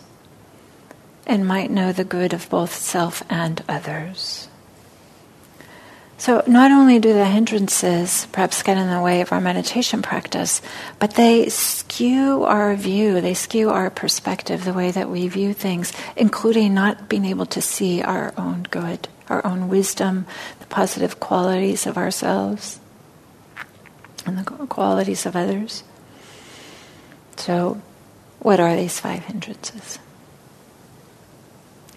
and 1.25 1.47
might 1.47 1.71
know 1.71 1.91
the 1.91 2.03
good 2.03 2.33
of 2.33 2.49
both 2.49 2.75
self 2.75 3.23
and 3.29 3.63
others. 3.67 4.47
So, 6.17 6.43
not 6.45 6.69
only 6.69 6.99
do 6.99 7.13
the 7.13 7.25
hindrances 7.25 8.27
perhaps 8.31 8.61
get 8.61 8.77
in 8.77 8.91
the 8.91 9.01
way 9.01 9.21
of 9.21 9.31
our 9.31 9.41
meditation 9.41 10.03
practice, 10.03 10.61
but 10.99 11.15
they 11.15 11.49
skew 11.49 12.43
our 12.43 12.75
view, 12.75 13.21
they 13.21 13.33
skew 13.33 13.71
our 13.71 13.89
perspective, 13.89 14.63
the 14.63 14.71
way 14.71 14.91
that 14.91 15.09
we 15.09 15.27
view 15.27 15.55
things, 15.55 15.91
including 16.15 16.75
not 16.75 17.09
being 17.09 17.25
able 17.25 17.47
to 17.47 17.59
see 17.59 18.03
our 18.03 18.35
own 18.37 18.67
good, 18.69 19.07
our 19.29 19.43
own 19.43 19.67
wisdom, 19.67 20.27
the 20.59 20.67
positive 20.67 21.19
qualities 21.19 21.87
of 21.87 21.97
ourselves, 21.97 22.79
and 24.23 24.37
the 24.37 24.43
qualities 24.43 25.25
of 25.25 25.35
others. 25.35 25.83
So, 27.41 27.81
what 28.37 28.59
are 28.59 28.75
these 28.75 28.99
five 28.99 29.25
hindrances? 29.25 29.97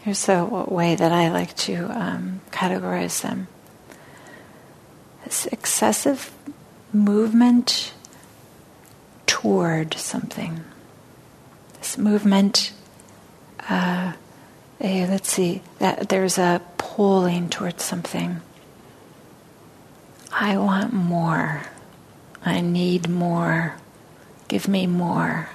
Here's 0.00 0.26
a 0.26 0.42
way 0.42 0.94
that 0.94 1.12
I 1.12 1.28
like 1.28 1.54
to 1.68 1.84
um, 1.90 2.40
categorize 2.50 3.20
them. 3.20 3.48
This 5.22 5.44
excessive 5.44 6.32
movement 6.94 7.92
toward 9.26 9.92
something. 9.92 10.64
This 11.74 11.98
movement, 11.98 12.72
uh, 13.68 14.14
let's 14.80 15.30
see, 15.30 15.60
that 15.78 16.08
there's 16.08 16.38
a 16.38 16.62
pulling 16.78 17.50
towards 17.50 17.84
something. 17.84 18.40
I 20.32 20.56
want 20.56 20.94
more. 20.94 21.64
I 22.42 22.62
need 22.62 23.10
more. 23.10 23.76
Give 24.54 24.68
me 24.68 24.86
more. 24.86 25.48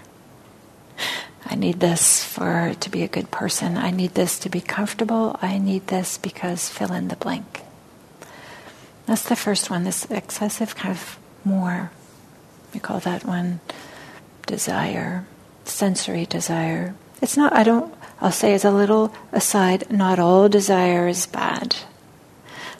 I 1.45 1.55
need 1.55 1.79
this 1.79 2.21
for 2.21 2.75
to 2.81 2.89
be 2.89 3.03
a 3.03 3.07
good 3.07 3.31
person. 3.31 3.77
I 3.77 3.91
need 3.91 4.13
this 4.13 4.37
to 4.39 4.49
be 4.49 4.59
comfortable. 4.59 5.39
I 5.41 5.57
need 5.57 5.87
this 5.87 6.17
because 6.17 6.67
fill 6.67 6.91
in 6.91 7.07
the 7.07 7.15
blank. 7.15 7.61
That's 9.05 9.23
the 9.23 9.37
first 9.37 9.69
one, 9.69 9.85
this 9.85 10.03
excessive 10.11 10.75
kind 10.75 10.91
of 10.91 11.17
more. 11.45 11.91
We 12.73 12.81
call 12.81 12.99
that 12.99 13.23
one 13.23 13.61
desire, 14.45 15.25
sensory 15.63 16.25
desire. 16.25 16.93
It's 17.21 17.37
not, 17.37 17.53
I 17.53 17.63
don't, 17.63 17.93
I'll 18.19 18.33
say 18.33 18.53
as 18.53 18.65
a 18.65 18.69
little 18.69 19.13
aside, 19.31 19.89
not 19.89 20.19
all 20.19 20.49
desire 20.49 21.07
is 21.07 21.25
bad. 21.25 21.77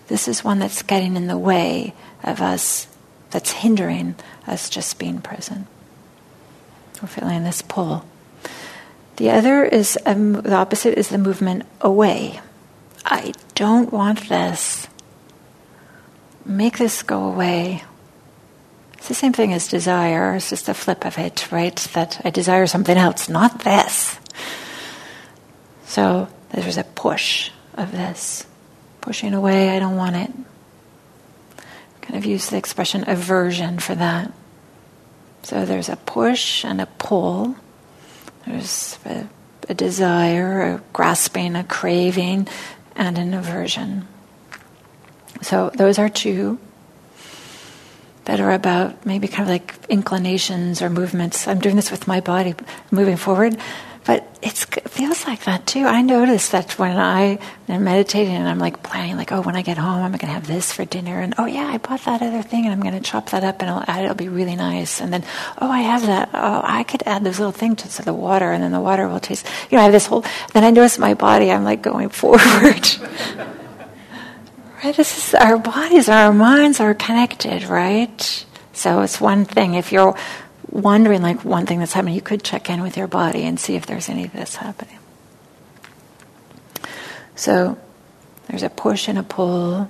This 0.10 0.28
is 0.28 0.44
one 0.44 0.60
that's 0.60 0.82
getting 0.82 1.16
in 1.16 1.28
the 1.28 1.38
way 1.38 1.94
of 2.26 2.42
us, 2.42 2.90
that's 3.30 3.52
hindering 3.64 4.16
us 4.46 4.70
just 4.70 5.00
being 5.00 5.22
present. 5.22 5.66
We're 7.02 7.08
feeling 7.08 7.44
this 7.44 7.62
pull. 7.62 8.06
The 9.18 9.32
other 9.32 9.64
is, 9.64 9.98
um, 10.06 10.34
the 10.34 10.56
opposite 10.56 10.98
is 10.98 11.10
the 11.10 11.18
movement 11.18 11.66
away. 11.82 12.42
I 13.06 13.34
don't 13.56 13.92
want 13.92 14.30
this 14.30 14.88
make 16.50 16.78
this 16.78 17.04
go 17.04 17.26
away. 17.26 17.84
It's 18.98 19.08
the 19.08 19.14
same 19.14 19.32
thing 19.32 19.54
as 19.54 19.68
desire, 19.68 20.36
it's 20.36 20.50
just 20.50 20.68
a 20.68 20.74
flip 20.74 21.06
of 21.06 21.18
it, 21.18 21.50
right? 21.52 21.76
That 21.94 22.20
I 22.26 22.32
desire 22.32 22.68
something 22.68 22.98
else, 22.98 23.30
not 23.30 23.64
this. 23.64 24.20
So 25.86 26.28
there's 26.52 26.78
a 26.78 26.84
push 26.84 27.52
of 27.76 27.92
this. 27.92 28.46
Pushing 29.00 29.34
away, 29.34 29.70
I 29.70 29.80
don't 29.80 29.96
want 29.96 30.18
it. 30.18 30.32
Kind 32.02 32.18
of 32.18 32.26
use 32.26 32.50
the 32.50 32.58
expression 32.58 33.06
aversion 33.08 33.80
for 33.80 33.96
that. 33.96 34.34
So 35.50 35.66
there's 35.66 35.90
a 35.90 35.96
push 35.96 36.64
and 36.64 36.80
a 36.80 36.86
pull. 36.86 37.56
There's 38.46 39.00
a, 39.04 39.28
a 39.68 39.74
desire, 39.74 40.62
a 40.62 40.82
grasping, 40.94 41.56
a 41.56 41.64
craving, 41.64 42.48
and 42.96 43.18
an 43.18 43.34
aversion. 43.34 44.08
So 45.42 45.72
those 45.74 45.98
are 45.98 46.08
two 46.08 46.60
that 48.26 48.40
are 48.40 48.52
about 48.52 49.08
maybe 49.08 49.28
kind 49.28 49.42
of 49.42 49.52
like 49.52 49.74
inclinations 49.90 50.84
or 50.84 50.90
movements. 50.92 51.48
I'm 51.48 51.58
doing 51.58 51.78
this 51.78 51.90
with 51.90 52.08
my 52.08 52.20
body 52.20 52.54
moving 52.92 53.18
forward, 53.18 53.58
but 54.10 54.28
it 54.42 54.54
feels 54.90 55.28
like 55.28 55.44
that 55.44 55.68
too. 55.68 55.86
I 55.86 56.02
notice 56.02 56.50
that 56.50 56.80
when 56.80 56.98
I 56.98 57.38
am 57.68 57.84
meditating 57.84 58.34
and 58.34 58.50
I'm 58.50 58.58
like 58.58 58.82
planning, 58.82 59.18
like, 59.18 59.32
oh, 59.32 59.44
when 59.44 59.56
I 59.56 59.62
get 59.62 59.78
home, 59.78 60.02
I'm 60.02 60.14
going 60.14 60.22
to 60.22 60.34
have 60.34 60.48
this 60.48 60.74
for 60.74 60.84
dinner, 60.84 61.20
and 61.20 61.36
oh 61.38 61.46
yeah, 61.46 61.68
I 61.68 61.78
bought 61.78 62.04
that 62.06 62.24
other 62.24 62.42
thing, 62.42 62.66
and 62.66 62.74
I'm 62.74 62.82
going 62.82 62.96
to 62.96 63.08
chop 63.08 63.30
that 63.30 63.44
up 63.44 63.62
and 63.62 63.70
I'll 63.70 63.84
add 63.88 64.02
it. 64.02 64.06
It'll 64.06 64.16
be 64.16 64.28
really 64.28 64.56
nice. 64.56 65.00
And 65.00 65.14
then, 65.14 65.24
oh, 65.62 65.70
I 65.70 65.82
have 65.82 66.08
that. 66.08 66.32
Oh, 66.34 66.62
I 66.64 66.82
could 66.86 67.04
add 67.06 67.24
this 67.24 67.38
little 67.38 67.52
thing 67.52 67.76
to, 67.76 67.88
to 67.88 68.02
the 68.02 68.16
water, 68.16 68.52
and 68.52 68.64
then 68.64 68.72
the 68.72 68.82
water 68.82 69.08
will 69.08 69.20
taste. 69.20 69.46
You 69.70 69.76
know, 69.76 69.82
I 69.82 69.84
have 69.84 69.94
this 69.94 70.08
whole. 70.08 70.26
Then 70.54 70.64
I 70.64 70.72
notice 70.72 70.98
my 70.98 71.14
body. 71.14 71.52
I'm 71.52 71.64
like 71.64 71.84
going 71.84 72.10
forward. 72.22 72.42
Right? 74.84 74.96
This 74.96 75.20
is, 75.20 75.36
our 75.36 75.60
bodies, 75.60 76.10
our 76.10 76.34
minds 76.34 76.80
are 76.80 76.96
connected, 76.96 77.66
right? 77.66 78.46
So 78.74 79.02
it's 79.02 79.22
one 79.22 79.46
thing. 79.46 79.76
If 79.76 79.92
you're 79.92 80.18
wondering, 80.72 81.22
like 81.22 81.44
one 81.44 81.66
thing 81.66 81.80
that's 81.80 81.94
happening, 81.94 82.16
you 82.16 82.22
could 82.22 82.44
check 82.44 82.70
in 82.70 82.82
with 82.82 82.98
your 82.98 83.08
body 83.08 83.44
and 83.44 83.60
see 83.60 83.76
if 83.76 83.86
there's 83.86 84.10
any 84.10 84.26
of 84.26 84.34
this 84.34 84.56
happening. 84.56 84.98
So 87.36 87.78
there's 88.48 88.64
a 88.64 88.70
push 88.70 89.08
and 89.08 89.18
a 89.18 89.24
pull. 89.24 89.90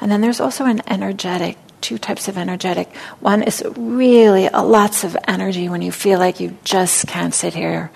And 0.00 0.10
then 0.10 0.20
there's 0.20 0.40
also 0.40 0.64
an 0.64 0.82
energetic, 0.86 1.56
two 1.80 1.98
types 1.98 2.28
of 2.28 2.36
energetic. 2.36 2.94
One 3.20 3.42
is 3.42 3.62
really 3.76 4.46
a, 4.46 4.62
lots 4.62 5.04
of 5.04 5.16
energy 5.28 5.68
when 5.68 5.82
you 5.82 5.92
feel 5.92 6.18
like 6.18 6.40
you 6.40 6.56
just 6.64 7.06
can't 7.06 7.34
sit 7.34 7.54
here. 7.54 7.90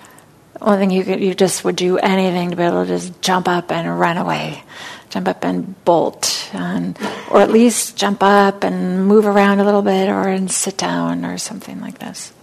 One 0.59 0.79
thing 0.79 0.89
you 0.89 1.03
could, 1.03 1.21
you 1.21 1.35
just 1.35 1.63
would 1.63 1.75
do 1.75 1.97
anything 1.97 2.49
to 2.51 2.55
be 2.55 2.63
able 2.63 2.83
to 2.83 2.87
just 2.87 3.21
jump 3.21 3.47
up 3.47 3.71
and 3.71 3.99
run 3.99 4.17
away 4.17 4.63
jump 5.09 5.27
up 5.27 5.43
and 5.43 5.83
bolt, 5.85 6.36
and, 6.53 6.97
or 7.29 7.41
at 7.41 7.51
least 7.51 7.97
jump 7.97 8.21
up 8.21 8.63
and 8.63 9.07
move 9.07 9.25
around 9.25 9.59
a 9.59 9.63
little 9.63 9.81
bit, 9.81 10.09
or 10.09 10.27
and 10.27 10.51
sit 10.51 10.77
down, 10.77 11.25
or 11.25 11.37
something 11.37 11.79
like 11.81 11.99
this. 11.99 12.33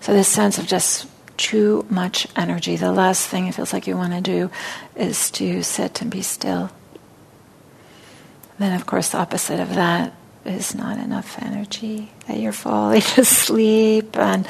So 0.00 0.12
this 0.12 0.28
sense 0.28 0.58
of 0.58 0.66
just 0.66 1.06
too 1.36 1.86
much 1.88 2.26
energy. 2.36 2.76
The 2.76 2.92
last 2.92 3.28
thing 3.28 3.46
it 3.46 3.54
feels 3.54 3.72
like 3.72 3.86
you 3.86 3.96
want 3.96 4.12
to 4.12 4.20
do 4.20 4.50
is 4.96 5.30
to 5.32 5.62
sit 5.62 6.02
and 6.02 6.10
be 6.10 6.22
still. 6.22 6.70
Then, 8.58 8.74
of 8.74 8.86
course, 8.86 9.10
the 9.10 9.18
opposite 9.18 9.60
of 9.60 9.74
that 9.74 10.12
is 10.44 10.74
not 10.74 10.98
enough 10.98 11.40
energy. 11.42 12.10
That 12.26 12.38
you're 12.38 12.52
falling 12.52 13.02
asleep 13.16 14.16
and 14.16 14.46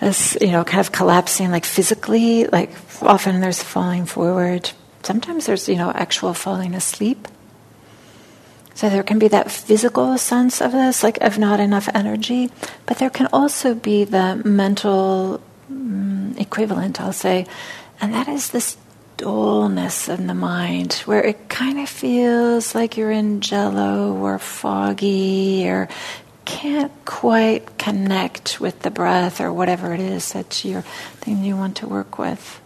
this, 0.00 0.36
you 0.40 0.52
know, 0.52 0.64
kind 0.64 0.80
of 0.80 0.92
collapsing, 0.92 1.50
like 1.50 1.64
physically, 1.64 2.46
like 2.46 2.70
often 3.02 3.40
there's 3.40 3.62
falling 3.62 4.06
forward. 4.06 4.70
Sometimes 5.04 5.46
there's, 5.46 5.68
you 5.68 5.76
know, 5.76 5.90
actual 5.90 6.32
falling 6.34 6.74
asleep. 6.74 7.28
So 8.74 8.88
there 8.88 9.04
can 9.04 9.20
be 9.20 9.28
that 9.28 9.52
physical 9.52 10.18
sense 10.18 10.60
of 10.60 10.72
this, 10.72 11.04
like 11.04 11.18
of 11.20 11.38
not 11.38 11.60
enough 11.60 11.88
energy, 11.94 12.50
but 12.86 12.98
there 12.98 13.10
can 13.10 13.28
also 13.32 13.74
be 13.74 14.02
the 14.02 14.42
mental 14.44 15.40
um, 15.70 16.34
equivalent, 16.38 17.00
I'll 17.00 17.12
say, 17.12 17.46
and 18.00 18.12
that 18.14 18.26
is 18.26 18.50
this 18.50 18.76
dullness 19.16 20.08
in 20.08 20.26
the 20.26 20.34
mind, 20.34 20.94
where 21.04 21.22
it 21.22 21.48
kind 21.48 21.78
of 21.78 21.88
feels 21.88 22.74
like 22.74 22.96
you're 22.96 23.12
in 23.12 23.40
jello 23.40 24.16
or 24.16 24.40
foggy, 24.40 25.68
or 25.68 25.88
can't 26.44 26.92
quite 27.04 27.78
connect 27.78 28.60
with 28.60 28.80
the 28.80 28.90
breath 28.90 29.40
or 29.40 29.52
whatever 29.52 29.94
it 29.94 30.00
is 30.00 30.32
that's 30.32 30.64
your 30.64 30.82
thing 31.20 31.44
you 31.44 31.56
want 31.56 31.76
to 31.76 31.86
work 31.86 32.18
with. 32.18 32.60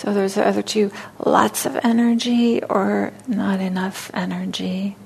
So 0.00 0.14
there's 0.14 0.38
are 0.38 0.44
other 0.44 0.62
two 0.62 0.90
lots 1.26 1.66
of 1.66 1.78
energy 1.82 2.62
or 2.62 3.12
not 3.28 3.60
enough 3.60 4.10
energy. 4.14 4.96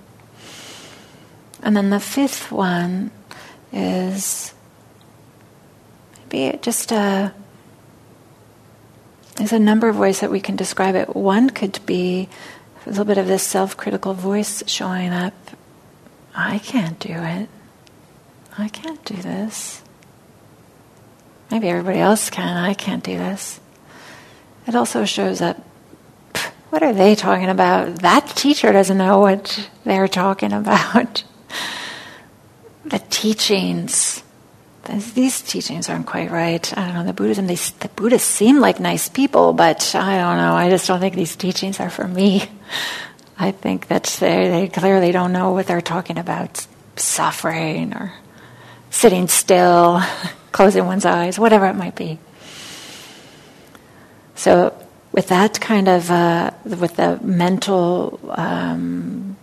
And 1.65 1.77
then 1.77 1.91
the 1.91 1.99
fifth 1.99 2.53
one 2.53 3.11
is 3.73 4.55
maybe 6.31 6.57
just 6.59 6.93
a 6.93 7.35
there's 9.35 9.53
a 9.53 9.59
number 9.59 9.89
of 9.89 9.99
ways 9.99 10.21
that 10.21 10.31
we 10.31 10.39
can 10.39 10.55
describe 10.55 10.95
it. 10.95 11.17
One 11.17 11.51
could 11.51 11.81
be 11.87 12.29
a 12.87 12.89
little 12.89 13.05
bit 13.05 13.19
of 13.19 13.27
this 13.27 13.43
self 13.43 13.77
critical 13.77 14.15
voice 14.15 14.63
showing 14.69 15.13
up 15.13 15.35
I 16.37 16.61
can't 16.61 17.01
do 17.01 17.15
it. 17.15 17.49
I 18.57 18.69
can't 18.69 19.05
do 19.05 19.17
this. 19.17 19.83
Maybe 21.51 21.69
everybody 21.69 21.99
else 21.99 22.31
can. 22.31 22.57
I 22.57 22.75
can't 22.75 23.03
do 23.03 23.19
this. 23.19 23.59
It 24.67 24.75
also 24.75 25.05
shows 25.05 25.41
that 25.41 25.63
what 26.75 26.83
are 26.83 26.93
they 26.93 27.15
talking 27.15 27.51
about? 27.51 28.01
That 28.01 28.27
teacher 28.35 28.73
doesn't 28.73 28.99
know 28.99 29.21
what 29.21 29.71
they're 29.85 30.09
talking 30.09 30.53
about. 30.53 31.23
the 32.85 32.99
teachings, 33.11 34.25
these 35.15 35.41
teachings 35.41 35.89
aren't 35.89 36.07
quite 36.07 36.33
right. 36.33 36.77
I 36.77 36.87
don't 36.87 36.95
know. 36.95 37.05
The 37.05 37.13
Buddhism, 37.13 37.47
they, 37.47 37.55
the 37.55 37.91
Buddhists 37.95 38.29
seem 38.29 38.59
like 38.59 38.81
nice 38.81 39.09
people, 39.09 39.53
but 39.53 39.95
I 39.95 40.19
don't 40.19 40.37
know. 40.37 40.55
I 40.55 40.69
just 40.69 40.89
don't 40.89 40.99
think 40.99 41.15
these 41.15 41.37
teachings 41.37 41.79
are 41.79 41.91
for 41.91 42.09
me. 42.09 42.43
I 43.39 43.53
think 43.53 43.87
that 43.87 44.05
they, 44.19 44.49
they 44.49 44.69
clearly 44.69 45.13
don't 45.13 45.33
know 45.33 45.53
what 45.53 45.69
they're 45.69 45.81
talking 45.81 46.19
about 46.19 46.67
suffering 46.97 47.95
or 47.95 48.13
sitting 48.91 49.29
still, 49.29 50.03
closing 50.51 50.87
one's 50.87 51.05
eyes, 51.05 51.39
whatever 51.39 51.67
it 51.67 51.75
might 51.75 51.95
be. 51.95 52.19
So, 54.35 54.77
with 55.13 55.29
that 55.29 55.61
kind 55.61 55.89
of, 55.89 56.11
uh, 56.11 56.51
with 56.65 56.97
the 56.97 57.21
mental, 57.23 58.19
um, 58.31 59.37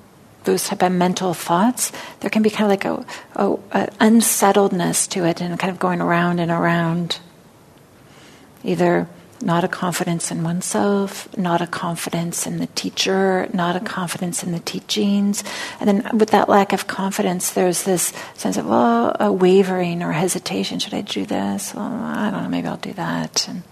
those 0.43 0.65
type 0.65 0.83
of 0.83 0.91
mental 0.91 1.33
thoughts, 1.33 1.91
there 2.19 2.29
can 2.29 2.41
be 2.41 2.49
kind 2.49 2.65
of 2.65 2.69
like 2.69 2.85
a, 2.85 3.05
a, 3.41 3.53
a 3.71 3.87
unsettledness 4.01 5.07
to 5.09 5.25
it 5.25 5.41
and 5.41 5.57
kind 5.57 5.71
of 5.71 5.79
going 5.79 6.01
around 6.01 6.39
and 6.39 6.51
around. 6.51 7.19
Either 8.63 9.07
not 9.41 9.63
a 9.63 9.67
confidence 9.67 10.31
in 10.31 10.43
oneself, 10.43 11.35
not 11.37 11.61
a 11.61 11.67
confidence 11.67 12.45
in 12.45 12.57
the 12.57 12.67
teacher, 12.67 13.49
not 13.53 13.75
a 13.75 13.79
confidence 13.79 14.43
in 14.43 14.51
the 14.51 14.59
teachings. 14.59 15.43
And 15.79 15.87
then 15.87 16.17
with 16.17 16.29
that 16.31 16.49
lack 16.49 16.73
of 16.73 16.87
confidence, 16.87 17.51
there's 17.51 17.83
this 17.83 18.13
sense 18.35 18.57
of, 18.57 18.67
well, 18.67 19.15
a 19.19 19.31
wavering 19.31 20.03
or 20.03 20.11
hesitation. 20.11 20.79
Should 20.79 20.93
I 20.93 21.01
do 21.01 21.25
this? 21.25 21.73
Well, 21.73 21.85
I 21.85 22.29
don't 22.29 22.43
know, 22.43 22.49
maybe 22.49 22.67
I'll 22.67 22.77
do 22.77 22.93
that. 22.93 23.47
And 23.47 23.63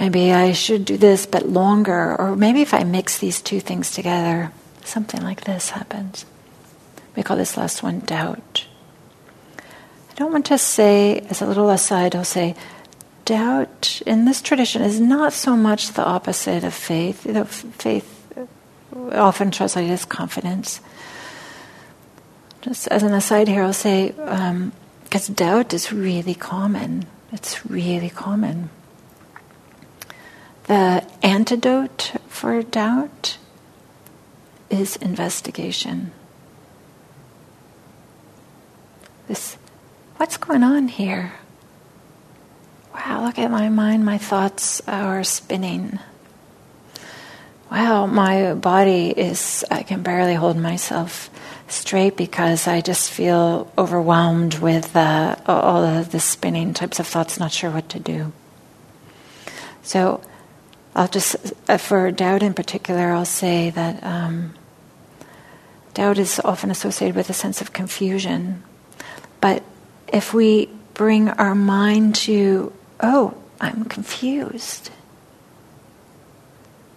maybe 0.00 0.32
I 0.32 0.52
should 0.52 0.86
do 0.86 0.96
this, 0.96 1.26
but 1.26 1.46
longer. 1.46 2.16
Or 2.18 2.34
maybe 2.34 2.62
if 2.62 2.72
I 2.72 2.82
mix 2.82 3.18
these 3.18 3.40
two 3.40 3.60
things 3.60 3.92
together, 3.92 4.50
something 4.82 5.22
like 5.22 5.44
this 5.44 5.70
happens. 5.70 6.24
We 7.14 7.22
call 7.22 7.36
this 7.36 7.56
last 7.56 7.82
one 7.82 8.00
doubt. 8.00 8.64
I 9.58 10.14
don't 10.16 10.32
want 10.32 10.46
to 10.46 10.58
say, 10.58 11.20
as 11.28 11.42
a 11.42 11.46
little 11.46 11.68
aside, 11.68 12.16
I'll 12.16 12.24
say, 12.24 12.56
doubt 13.26 14.00
in 14.06 14.24
this 14.24 14.40
tradition 14.40 14.82
is 14.82 14.98
not 14.98 15.32
so 15.32 15.54
much 15.54 15.92
the 15.92 16.04
opposite 16.04 16.64
of 16.64 16.72
faith. 16.72 17.26
You 17.26 17.32
know, 17.32 17.44
faith 17.44 18.16
often 19.12 19.50
translated 19.50 19.92
as 19.92 20.04
confidence. 20.04 20.80
Just 22.62 22.88
as 22.88 23.02
an 23.02 23.12
aside 23.12 23.48
here, 23.48 23.62
I'll 23.62 23.72
say 23.72 24.12
um, 24.24 24.72
Because 25.04 25.28
doubt 25.28 25.74
is 25.74 25.92
really 25.92 26.34
common. 26.34 27.04
It's 27.32 27.66
really 27.66 28.10
common. 28.10 28.70
The 30.70 31.04
antidote 31.24 32.12
for 32.28 32.62
doubt 32.62 33.38
is 34.70 34.94
investigation. 34.94 36.12
This, 39.26 39.56
what's 40.16 40.36
going 40.36 40.62
on 40.62 40.86
here? 40.86 41.32
Wow, 42.94 43.24
look 43.24 43.36
at 43.40 43.50
my 43.50 43.68
mind, 43.68 44.04
my 44.04 44.16
thoughts 44.16 44.80
are 44.86 45.24
spinning. 45.24 45.98
Wow, 47.68 48.06
my 48.06 48.54
body 48.54 49.08
is, 49.10 49.64
I 49.72 49.82
can 49.82 50.04
barely 50.04 50.34
hold 50.34 50.56
myself 50.56 51.30
straight 51.66 52.16
because 52.16 52.68
I 52.68 52.80
just 52.80 53.10
feel 53.10 53.72
overwhelmed 53.76 54.60
with 54.60 54.94
uh, 54.94 55.34
all 55.46 55.82
of 55.84 56.12
the 56.12 56.20
spinning 56.20 56.74
types 56.74 57.00
of 57.00 57.08
thoughts, 57.08 57.40
not 57.40 57.50
sure 57.50 57.72
what 57.72 57.88
to 57.88 57.98
do. 57.98 58.32
So 59.82 60.22
I'll 60.94 61.08
just, 61.08 61.36
uh, 61.68 61.76
for 61.76 62.10
doubt 62.10 62.42
in 62.42 62.54
particular, 62.54 63.12
I'll 63.12 63.24
say 63.24 63.70
that 63.70 64.02
um, 64.02 64.54
doubt 65.94 66.18
is 66.18 66.40
often 66.44 66.70
associated 66.70 67.14
with 67.14 67.30
a 67.30 67.34
sense 67.34 67.60
of 67.60 67.72
confusion. 67.72 68.62
But 69.40 69.62
if 70.08 70.34
we 70.34 70.68
bring 70.94 71.28
our 71.28 71.54
mind 71.54 72.16
to, 72.16 72.72
oh, 73.00 73.34
I'm 73.60 73.84
confused, 73.84 74.90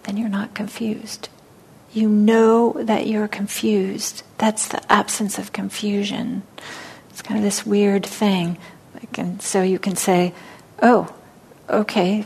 then 0.04 0.16
you're 0.16 0.28
not 0.28 0.54
confused. 0.54 1.28
You 1.92 2.08
know 2.08 2.72
that 2.72 3.06
you're 3.06 3.28
confused. 3.28 4.24
That's 4.38 4.68
the 4.68 4.92
absence 4.92 5.38
of 5.38 5.52
confusion. 5.52 6.42
It's 7.10 7.22
kind 7.22 7.38
of 7.38 7.44
this 7.44 7.64
weird 7.64 8.04
thing. 8.04 8.58
Like, 8.94 9.16
and 9.18 9.40
so 9.40 9.62
you 9.62 9.78
can 9.78 9.94
say, 9.94 10.34
oh, 10.82 11.14
okay, 11.70 12.24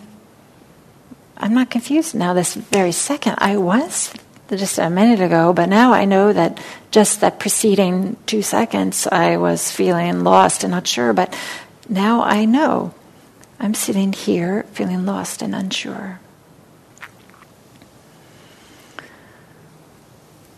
I'm 1.40 1.54
not 1.54 1.70
confused 1.70 2.14
now 2.16 2.34
this 2.34 2.54
very 2.54 2.90
second. 2.90 3.36
I 3.38 3.56
was 3.56 4.12
just 4.50 4.78
a 4.78 4.90
minute 4.90 5.20
ago, 5.20 5.52
but 5.52 5.68
now 5.68 5.92
I 5.92 6.04
know 6.04 6.32
that 6.32 6.58
just 6.90 7.20
that 7.20 7.38
preceding 7.38 8.16
two 8.26 8.42
seconds 8.42 9.06
I 9.06 9.36
was 9.36 9.70
feeling 9.70 10.24
lost 10.24 10.64
and 10.64 10.72
not 10.72 10.86
sure, 10.86 11.12
but 11.12 11.36
now 11.88 12.22
I 12.22 12.44
know. 12.44 12.92
I'm 13.60 13.74
sitting 13.74 14.12
here 14.12 14.64
feeling 14.72 15.06
lost 15.06 15.42
and 15.42 15.54
unsure. 15.54 16.20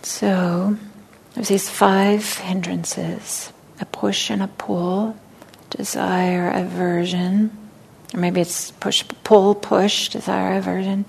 So 0.03 0.77
there's 1.35 1.49
these 1.49 1.69
five 1.69 2.39
hindrances 2.39 3.53
a 3.81 3.87
push 3.87 4.31
and 4.31 4.43
a 4.43 4.47
pull, 4.47 5.17
desire, 5.71 6.51
aversion, 6.51 7.57
or 8.15 8.21
maybe 8.21 8.41
it's 8.41 8.71
push, 8.73 9.05
pull, 9.25 9.55
push, 9.55 10.09
desire, 10.09 10.59
aversion. 10.59 11.07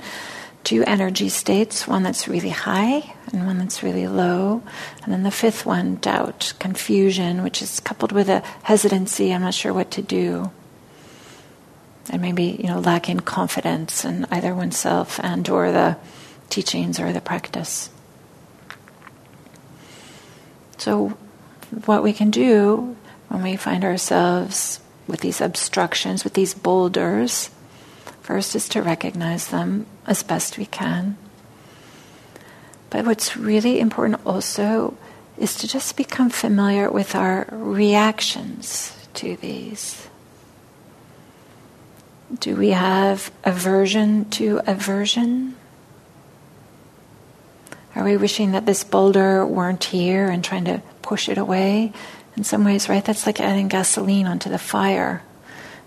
Two 0.64 0.84
energy 0.84 1.30
states, 1.30 1.88
one 1.88 2.04
that's 2.04 2.28
really 2.28 2.50
high 2.50 3.16
and 3.34 3.48
one 3.48 3.58
that's 3.58 3.82
really 3.82 4.08
low. 4.08 4.62
And 5.02 5.12
then 5.12 5.24
the 5.24 5.32
fifth 5.32 5.66
one, 5.66 5.96
doubt, 5.96 6.54
confusion, 6.60 7.42
which 7.42 7.64
is 7.64 7.80
coupled 7.80 8.12
with 8.12 8.30
a 8.30 8.44
hesitancy, 8.62 9.34
I'm 9.34 9.42
not 9.42 9.56
sure 9.56 9.74
what 9.74 9.90
to 9.92 10.04
do. 10.04 10.52
And 12.12 12.22
maybe, 12.22 12.58
you 12.60 12.68
know, 12.68 12.80
lacking 12.80 13.22
confidence 13.22 14.06
in 14.06 14.28
either 14.30 14.54
oneself 14.54 15.20
and 15.24 15.48
or 15.50 15.72
the 15.72 15.98
teachings 16.50 17.00
or 17.00 17.12
the 17.12 17.22
practice. 17.22 17.90
So 20.78 21.18
what 21.86 22.04
we 22.04 22.14
can 22.14 22.30
do 22.30 22.96
when 23.30 23.42
we 23.42 23.56
find 23.56 23.84
ourselves 23.84 24.80
with 25.08 25.22
these 25.22 25.42
obstructions, 25.42 26.24
with 26.24 26.34
these 26.34 26.54
boulders, 26.54 27.50
first 28.22 28.56
is 28.56 28.70
to 28.70 28.82
recognize 28.82 29.48
them 29.48 29.86
as 30.08 30.24
best 30.24 30.58
we 30.58 30.66
can. 30.66 31.18
But 32.90 33.06
what's 33.06 33.38
really 33.38 33.80
important 33.80 34.22
also 34.26 34.96
is 35.38 35.56
to 35.56 35.68
just 35.68 35.98
become 35.98 36.30
familiar 36.30 36.90
with 36.90 37.16
our 37.16 37.48
reactions 37.50 38.96
to 39.16 39.38
these. 39.38 40.08
Do 42.40 42.56
we 42.56 42.70
have 42.70 43.32
aversion 43.44 44.30
to 44.32 44.62
aversion? 44.68 45.56
Are 47.96 48.04
we 48.04 48.16
wishing 48.16 48.52
that 48.54 48.66
this 48.66 48.84
boulder 48.84 49.46
weren't 49.46 49.84
here 49.84 50.30
and 50.30 50.44
trying 50.44 50.66
to 50.66 50.82
push 51.02 51.28
it 51.28 51.38
away? 51.38 51.92
In 52.36 52.44
some 52.44 52.64
ways, 52.64 52.90
right? 52.90 53.04
That's 53.04 53.26
like 53.26 53.40
adding 53.40 53.68
gasoline 53.68 54.28
onto 54.28 54.50
the 54.50 54.58
fire. 54.58 55.22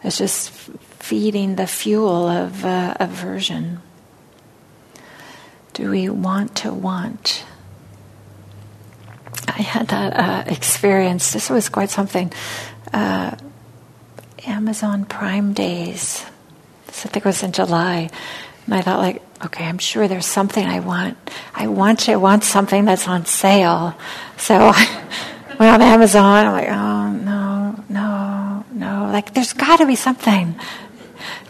It's 0.02 0.18
just 0.18 0.50
feeding 0.50 1.56
the 1.56 1.66
fuel 1.66 2.28
of 2.28 2.64
uh, 2.64 2.94
aversion. 3.00 3.80
Do 5.72 5.90
we 5.90 6.08
want 6.08 6.56
to 6.56 6.72
want? 6.72 7.44
I 9.48 9.62
had 9.62 9.88
that 9.88 10.12
uh, 10.16 10.44
experience. 10.50 11.32
This 11.32 11.50
was 11.50 11.68
quite 11.68 11.90
something. 11.90 12.32
Uh, 12.92 13.36
Amazon 14.46 15.04
Prime 15.04 15.52
Days. 15.52 16.24
I 16.88 16.90
think 16.92 17.24
it 17.24 17.24
was 17.24 17.42
in 17.42 17.52
July. 17.52 18.10
And 18.66 18.74
I 18.74 18.82
thought, 18.82 18.98
like, 18.98 19.22
okay, 19.44 19.64
I'm 19.64 19.78
sure 19.78 20.08
there's 20.08 20.26
something 20.26 20.64
I 20.64 20.80
want. 20.80 21.16
I 21.54 21.66
want 21.66 22.00
to 22.00 22.16
want 22.16 22.44
something 22.44 22.84
that's 22.84 23.08
on 23.08 23.26
sale. 23.26 23.96
So 24.36 24.72
went 25.58 25.72
on 25.72 25.82
Amazon. 25.82 26.46
I'm 26.46 26.52
like, 26.52 26.68
oh 26.68 27.12
no, 27.12 27.84
no, 27.88 28.64
no. 28.72 29.10
Like, 29.12 29.34
there's 29.34 29.52
got 29.52 29.78
to 29.78 29.86
be 29.86 29.96
something. 29.96 30.54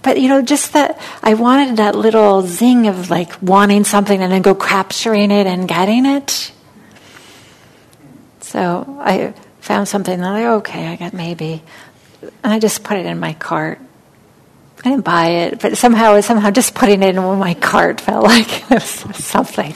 But 0.02 0.20
you 0.20 0.28
know, 0.28 0.42
just 0.42 0.74
that 0.74 1.00
I 1.22 1.34
wanted 1.34 1.78
that 1.78 1.94
little 1.94 2.42
zing 2.42 2.86
of 2.88 3.10
like 3.10 3.40
wanting 3.42 3.84
something 3.84 4.22
and 4.22 4.30
then 4.30 4.42
go 4.42 4.54
capturing 4.54 5.30
it 5.30 5.46
and 5.46 5.66
getting 5.66 6.04
it. 6.04 6.52
So 8.40 8.98
I 9.00 9.34
found 9.60 9.88
something 9.88 10.12
and 10.12 10.24
I'm 10.24 10.32
like, 10.34 10.46
okay, 10.60 10.86
I 10.86 10.96
got 10.96 11.14
maybe, 11.14 11.62
and 12.22 12.52
I 12.52 12.58
just 12.58 12.84
put 12.84 12.98
it 12.98 13.06
in 13.06 13.18
my 13.18 13.32
cart. 13.32 13.80
I 14.84 14.90
didn't 14.90 15.04
buy 15.04 15.28
it, 15.28 15.60
but 15.60 15.78
somehow, 15.78 16.20
somehow, 16.20 16.50
just 16.50 16.74
putting 16.74 17.02
it 17.02 17.16
in 17.16 17.38
my 17.38 17.54
cart 17.54 18.02
felt 18.02 18.24
like 18.24 18.62
it 18.62 18.70
was 18.70 18.84
something. 18.84 19.74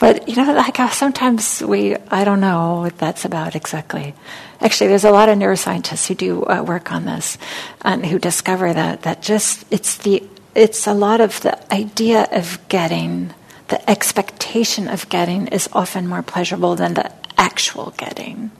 But 0.00 0.30
you 0.30 0.34
know, 0.34 0.54
like 0.54 0.80
uh, 0.80 0.88
sometimes 0.88 1.60
we, 1.60 1.94
I 2.10 2.24
don't 2.24 2.40
know 2.40 2.80
what 2.80 2.96
that's 2.96 3.26
about 3.26 3.54
exactly. 3.54 4.14
Actually, 4.58 4.88
there's 4.88 5.04
a 5.04 5.10
lot 5.10 5.28
of 5.28 5.38
neuroscientists 5.38 6.08
who 6.08 6.14
do 6.14 6.42
uh, 6.44 6.62
work 6.62 6.90
on 6.90 7.04
this 7.04 7.36
and 7.82 8.04
who 8.04 8.18
discover 8.18 8.72
that 8.72 9.02
that 9.02 9.20
just 9.20 9.66
it's 9.70 9.98
the 9.98 10.24
it's 10.54 10.86
a 10.86 10.94
lot 10.94 11.20
of 11.20 11.42
the 11.42 11.54
idea 11.72 12.26
of 12.32 12.58
getting, 12.68 13.34
the 13.68 13.78
expectation 13.88 14.88
of 14.88 15.06
getting 15.10 15.48
is 15.48 15.68
often 15.72 16.08
more 16.08 16.22
pleasurable 16.22 16.76
than 16.76 16.94
the 16.94 17.12
actual 17.36 17.92
getting. 17.98 18.50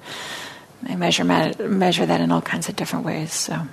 I 0.87 0.95
measure 0.97 1.25
measure 1.25 2.05
that 2.05 2.21
in 2.21 2.31
all 2.33 2.43
kinds 2.43 2.69
of 2.69 2.77
different 2.77 3.07
ways. 3.07 3.33
So. 3.33 3.67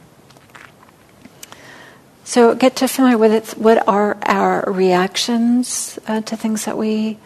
So 2.23 2.55
get 2.55 2.77
to 2.77 2.87
familiar 2.87 3.17
with 3.17 3.31
it. 3.31 3.57
What 3.57 3.87
are 3.87 4.17
our 4.23 4.71
reactions 4.71 5.99
uh, 6.07 6.21
to 6.21 6.35
things 6.35 6.65
that 6.65 6.77
we 6.77 7.17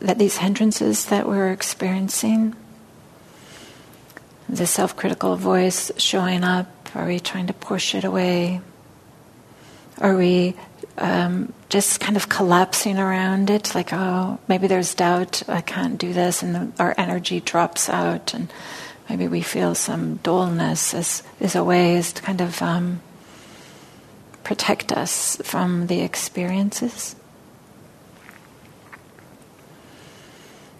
that 0.00 0.18
these 0.18 0.38
hindrances 0.38 1.06
that 1.06 1.26
we're 1.26 1.52
experiencing, 1.52 2.54
the 4.48 4.66
self 4.66 4.96
critical 4.96 5.36
voice 5.36 5.90
showing 5.96 6.44
up, 6.44 6.66
are 6.94 7.06
we 7.06 7.20
trying 7.20 7.46
to 7.46 7.52
push 7.52 7.94
it 7.94 8.04
away? 8.04 8.60
Are 9.98 10.16
we 10.16 10.54
um, 10.96 11.52
just 11.68 12.00
kind 12.00 12.16
of 12.16 12.28
collapsing 12.28 12.98
around 12.98 13.50
it? 13.50 13.74
Like, 13.74 13.92
oh, 13.92 14.38
maybe 14.48 14.66
there's 14.66 14.94
doubt, 14.94 15.42
I 15.48 15.60
can't 15.60 15.98
do 15.98 16.12
this, 16.12 16.42
and 16.42 16.54
the, 16.54 16.82
our 16.82 16.94
energy 16.96 17.40
drops 17.40 17.88
out, 17.88 18.32
and 18.32 18.52
maybe 19.08 19.28
we 19.28 19.42
feel 19.42 19.74
some 19.74 20.16
dullness 20.16 20.94
as, 20.94 21.22
as 21.40 21.54
a 21.56 21.64
way 21.64 22.00
to 22.00 22.22
kind 22.22 22.40
of 22.40 22.62
um, 22.62 23.00
protect 24.44 24.92
us 24.92 25.36
from 25.42 25.88
the 25.88 26.00
experiences. 26.00 27.16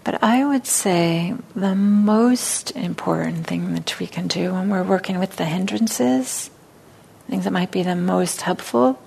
But 0.09 0.23
I 0.23 0.43
would 0.43 0.65
say 0.65 1.35
the 1.55 1.75
most 1.75 2.71
important 2.71 3.45
thing 3.45 3.75
that 3.75 3.99
we 3.99 4.07
can 4.07 4.25
do 4.25 4.53
when 4.53 4.71
we're 4.71 4.81
working 4.81 5.19
with 5.19 5.35
the 5.35 5.45
hindrances, 5.45 6.49
things 7.29 7.43
that 7.43 7.53
might 7.53 7.69
be 7.69 7.83
the 7.83 7.95
most 7.95 8.41
helpful, 8.41 8.99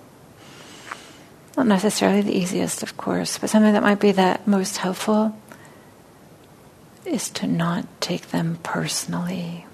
not 1.56 1.66
necessarily 1.66 2.22
the 2.22 2.38
easiest, 2.38 2.84
of 2.84 2.96
course, 2.96 3.36
but 3.36 3.50
something 3.50 3.72
that 3.72 3.82
might 3.82 3.98
be 3.98 4.12
the 4.12 4.38
most 4.46 4.76
helpful 4.76 5.36
is 7.04 7.30
to 7.30 7.48
not 7.48 7.84
take 8.00 8.28
them 8.28 8.60
personally. 8.62 9.66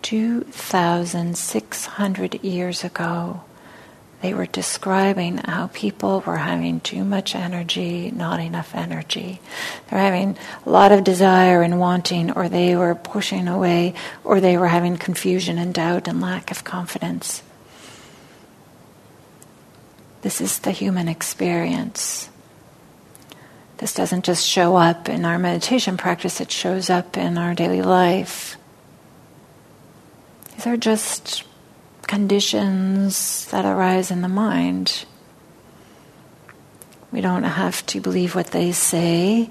2,600 0.00 2.42
years 2.42 2.82
ago, 2.82 3.42
they 4.22 4.32
were 4.32 4.46
describing 4.46 5.38
how 5.38 5.68
people 5.68 6.22
were 6.26 6.38
having 6.38 6.80
too 6.80 7.04
much 7.04 7.34
energy, 7.34 8.10
not 8.10 8.40
enough 8.40 8.74
energy. 8.74 9.40
They're 9.88 9.98
having 9.98 10.38
a 10.64 10.70
lot 10.70 10.90
of 10.90 11.04
desire 11.04 11.62
and 11.62 11.78
wanting, 11.78 12.32
or 12.32 12.48
they 12.48 12.76
were 12.76 12.94
pushing 12.94 13.46
away, 13.46 13.94
or 14.24 14.40
they 14.40 14.56
were 14.56 14.68
having 14.68 14.96
confusion 14.96 15.58
and 15.58 15.74
doubt 15.74 16.08
and 16.08 16.20
lack 16.20 16.50
of 16.50 16.64
confidence. 16.64 17.42
This 20.22 20.40
is 20.40 20.60
the 20.60 20.72
human 20.72 21.08
experience. 21.08 22.30
This 23.78 23.92
doesn't 23.92 24.24
just 24.24 24.46
show 24.46 24.76
up 24.76 25.10
in 25.10 25.26
our 25.26 25.38
meditation 25.38 25.98
practice, 25.98 26.40
it 26.40 26.50
shows 26.50 26.88
up 26.88 27.18
in 27.18 27.36
our 27.36 27.54
daily 27.54 27.82
life. 27.82 28.56
These 30.54 30.66
are 30.66 30.78
just 30.78 31.44
conditions 32.06 33.46
that 33.46 33.64
arise 33.64 34.10
in 34.10 34.22
the 34.22 34.28
mind. 34.28 35.04
We 37.12 37.20
don't 37.20 37.44
have 37.44 37.84
to 37.86 38.00
believe 38.00 38.34
what 38.34 38.48
they 38.48 38.72
say, 38.72 39.50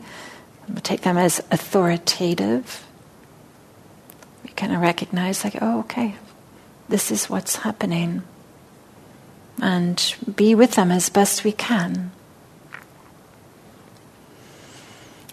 we 0.67 0.81
take 0.81 1.01
them 1.01 1.17
as 1.17 1.39
authoritative. 1.51 2.85
We 4.43 4.49
kind 4.51 4.73
of 4.73 4.81
recognize, 4.81 5.43
like, 5.43 5.57
oh, 5.61 5.79
okay, 5.81 6.15
this 6.89 7.11
is 7.11 7.29
what's 7.29 7.57
happening. 7.57 8.23
And 9.61 10.15
be 10.35 10.55
with 10.55 10.71
them 10.71 10.91
as 10.91 11.09
best 11.09 11.43
we 11.43 11.51
can. 11.51 12.11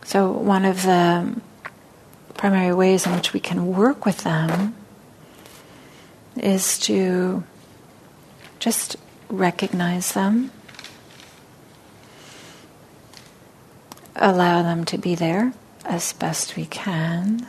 So, 0.04 0.30
one 0.30 0.64
of 0.64 0.82
the 0.82 1.40
primary 2.34 2.74
ways 2.74 3.06
in 3.06 3.14
which 3.14 3.32
we 3.32 3.40
can 3.40 3.74
work 3.74 4.04
with 4.04 4.18
them 4.24 4.74
is 6.36 6.78
to 6.80 7.42
just 8.58 8.96
recognize 9.28 10.12
them, 10.12 10.50
allow 14.16 14.62
them 14.62 14.84
to 14.84 14.98
be 14.98 15.14
there 15.14 15.52
as 15.84 16.12
best 16.12 16.56
we 16.56 16.66
can. 16.66 17.46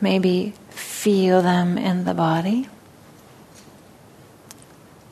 Maybe 0.00 0.54
feel 0.70 1.42
them 1.42 1.78
in 1.78 2.04
the 2.04 2.14
body. 2.14 2.68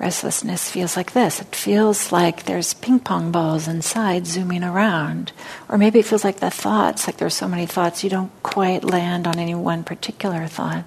Restlessness 0.04 0.70
feels 0.70 0.98
like 0.98 1.12
this. 1.12 1.40
It 1.40 1.56
feels 1.56 2.12
like 2.12 2.44
there's 2.44 2.74
ping 2.74 3.00
pong 3.00 3.32
balls 3.32 3.66
inside 3.66 4.26
zooming 4.26 4.62
around. 4.62 5.32
Or 5.66 5.78
maybe 5.78 5.98
it 5.98 6.04
feels 6.04 6.24
like 6.24 6.40
the 6.40 6.50
thoughts, 6.50 7.06
like 7.06 7.16
there's 7.16 7.32
so 7.32 7.48
many 7.48 7.64
thoughts, 7.64 8.04
you 8.04 8.10
don't 8.10 8.30
quite 8.42 8.84
land 8.84 9.26
on 9.26 9.38
any 9.38 9.54
one 9.54 9.82
particular 9.82 10.46
thought. 10.46 10.84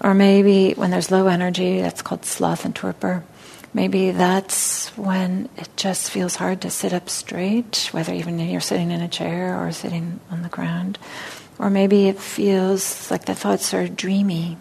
Or 0.00 0.14
maybe 0.14 0.74
when 0.74 0.92
there's 0.92 1.10
low 1.10 1.26
energy, 1.26 1.80
that's 1.80 2.02
called 2.02 2.24
sloth 2.24 2.64
and 2.64 2.72
torpor. 2.72 3.24
Maybe 3.74 4.12
that's 4.12 4.96
when 4.96 5.48
it 5.56 5.68
just 5.74 6.12
feels 6.12 6.36
hard 6.36 6.60
to 6.60 6.70
sit 6.70 6.92
up 6.92 7.10
straight, 7.10 7.88
whether 7.90 8.14
even 8.14 8.38
you're 8.38 8.60
sitting 8.60 8.92
in 8.92 9.00
a 9.00 9.08
chair 9.08 9.60
or 9.60 9.72
sitting 9.72 10.20
on 10.30 10.42
the 10.42 10.48
ground. 10.48 11.00
Or 11.58 11.68
maybe 11.68 12.06
it 12.06 12.20
feels 12.20 13.10
like 13.10 13.24
the 13.24 13.34
thoughts 13.34 13.74
are 13.74 13.88
dreamy 13.88 14.58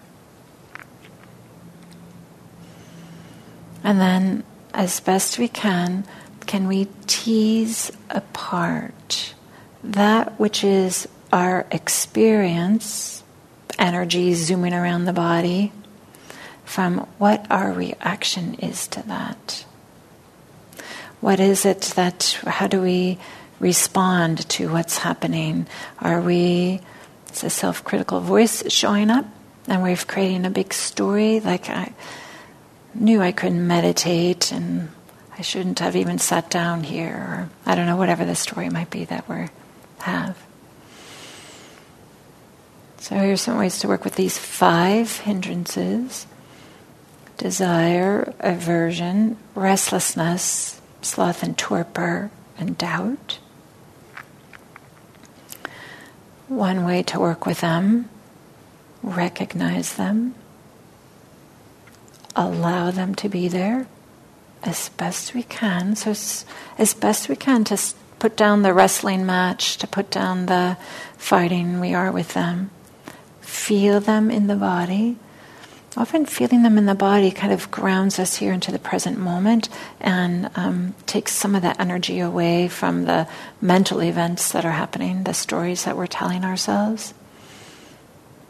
And 3.86 4.02
then, 4.02 4.44
as 4.74 5.00
best 5.00 5.38
we 5.38 5.48
can, 5.48 6.06
can 6.48 6.68
we 6.68 6.88
tease 7.06 7.92
apart 8.10 9.36
that 9.84 10.40
which 10.40 10.64
is 10.64 11.08
our 11.32 11.68
experience, 11.72 13.24
energy 13.78 14.34
zooming 14.34 14.74
around 14.74 15.06
the 15.06 15.14
body, 15.14 15.72
from 16.64 17.08
what 17.20 17.46
our 17.52 17.72
reaction 17.72 18.56
is 18.56 18.88
to 18.88 19.04
that? 19.04 19.64
What 21.22 21.40
is 21.40 21.64
it 21.64 21.82
that, 21.96 22.40
how 22.44 22.66
do 22.66 22.82
we 22.82 23.20
respond 23.60 24.50
to 24.50 24.72
what's 24.72 24.98
happening? 24.98 25.68
Are 26.00 26.22
we, 26.22 26.82
it's 27.28 27.44
a 27.44 27.52
self 27.52 27.84
critical 27.84 28.20
voice 28.20 28.64
showing 28.74 29.12
up 29.12 29.28
and 29.68 29.84
we're 29.84 29.96
creating 29.96 30.46
a 30.46 30.50
big 30.50 30.74
story 30.74 31.40
like 31.40 31.70
I, 31.70 31.94
knew 32.96 33.22
I 33.22 33.32
couldn't 33.32 33.68
meditate 33.68 34.52
and 34.52 34.90
I 35.38 35.42
shouldn't 35.42 35.80
have 35.80 35.96
even 35.96 36.18
sat 36.18 36.50
down 36.50 36.84
here, 36.84 37.14
or 37.14 37.50
I 37.66 37.76
don't 37.76 37.86
know, 37.86 37.98
whatever 37.98 38.24
the 38.24 38.36
story 38.36 38.70
might 38.70 38.90
be 38.90 39.06
that 39.06 39.28
we 39.28 39.48
have. 40.00 40.38
So 43.00 43.16
here's 43.16 43.42
some 43.42 43.58
ways 43.58 43.80
to 43.80 43.88
work 43.88 44.04
with 44.04 44.16
these 44.16 44.38
five 44.38 45.20
hindrances 45.20 46.26
desire, 47.38 48.34
aversion, 48.40 49.38
restlessness, 49.56 50.80
sloth 51.02 51.44
and 51.44 51.58
torpor, 51.58 52.32
and 52.58 52.78
doubt. 52.78 53.40
One 56.48 56.86
way 56.86 57.04
to 57.04 57.20
work 57.20 57.46
with 57.46 57.60
them, 57.62 58.10
recognize 59.04 59.96
them, 59.96 60.36
allow 62.36 62.92
them 62.92 63.16
to 63.16 63.30
be 63.30 63.48
there 63.48 63.88
as 64.64 64.90
best 64.90 65.34
we 65.34 65.44
can. 65.44 65.96
So, 65.96 66.12
as 66.78 66.94
best 66.94 67.30
we 67.30 67.36
can 67.36 67.64
to 67.66 67.78
put 68.20 68.36
down 68.36 68.64
the 68.64 68.74
wrestling 68.74 69.26
match, 69.26 69.78
to 69.78 69.88
put 69.88 70.10
down 70.10 70.48
the 70.48 70.78
fighting 71.18 71.80
we 71.80 71.94
are 71.94 72.12
with 72.12 72.34
them. 72.34 72.72
Feel 73.42 74.00
them 74.00 74.32
in 74.32 74.48
the 74.48 74.56
body. 74.56 75.18
Often, 75.98 76.26
feeling 76.26 76.64
them 76.64 76.78
in 76.78 76.88
the 76.88 76.96
body 76.96 77.32
kind 77.32 77.54
of 77.54 77.72
grounds 77.72 78.20
us 78.20 78.36
here 78.36 78.52
into 78.52 78.72
the 78.72 78.80
present 78.80 79.18
moment 79.18 79.70
and 80.02 80.50
um, 80.56 80.94
takes 81.06 81.32
some 81.32 81.56
of 81.56 81.62
that 81.62 81.80
energy 81.80 82.20
away 82.20 82.68
from 82.68 83.06
the 83.06 83.28
mental 83.62 84.02
events 84.02 84.52
that 84.52 84.66
are 84.66 84.72
happening, 84.72 85.24
the 85.24 85.34
stories 85.34 85.86
that 85.86 85.96
we're 85.96 86.08
telling 86.08 86.44
ourselves. 86.44 87.14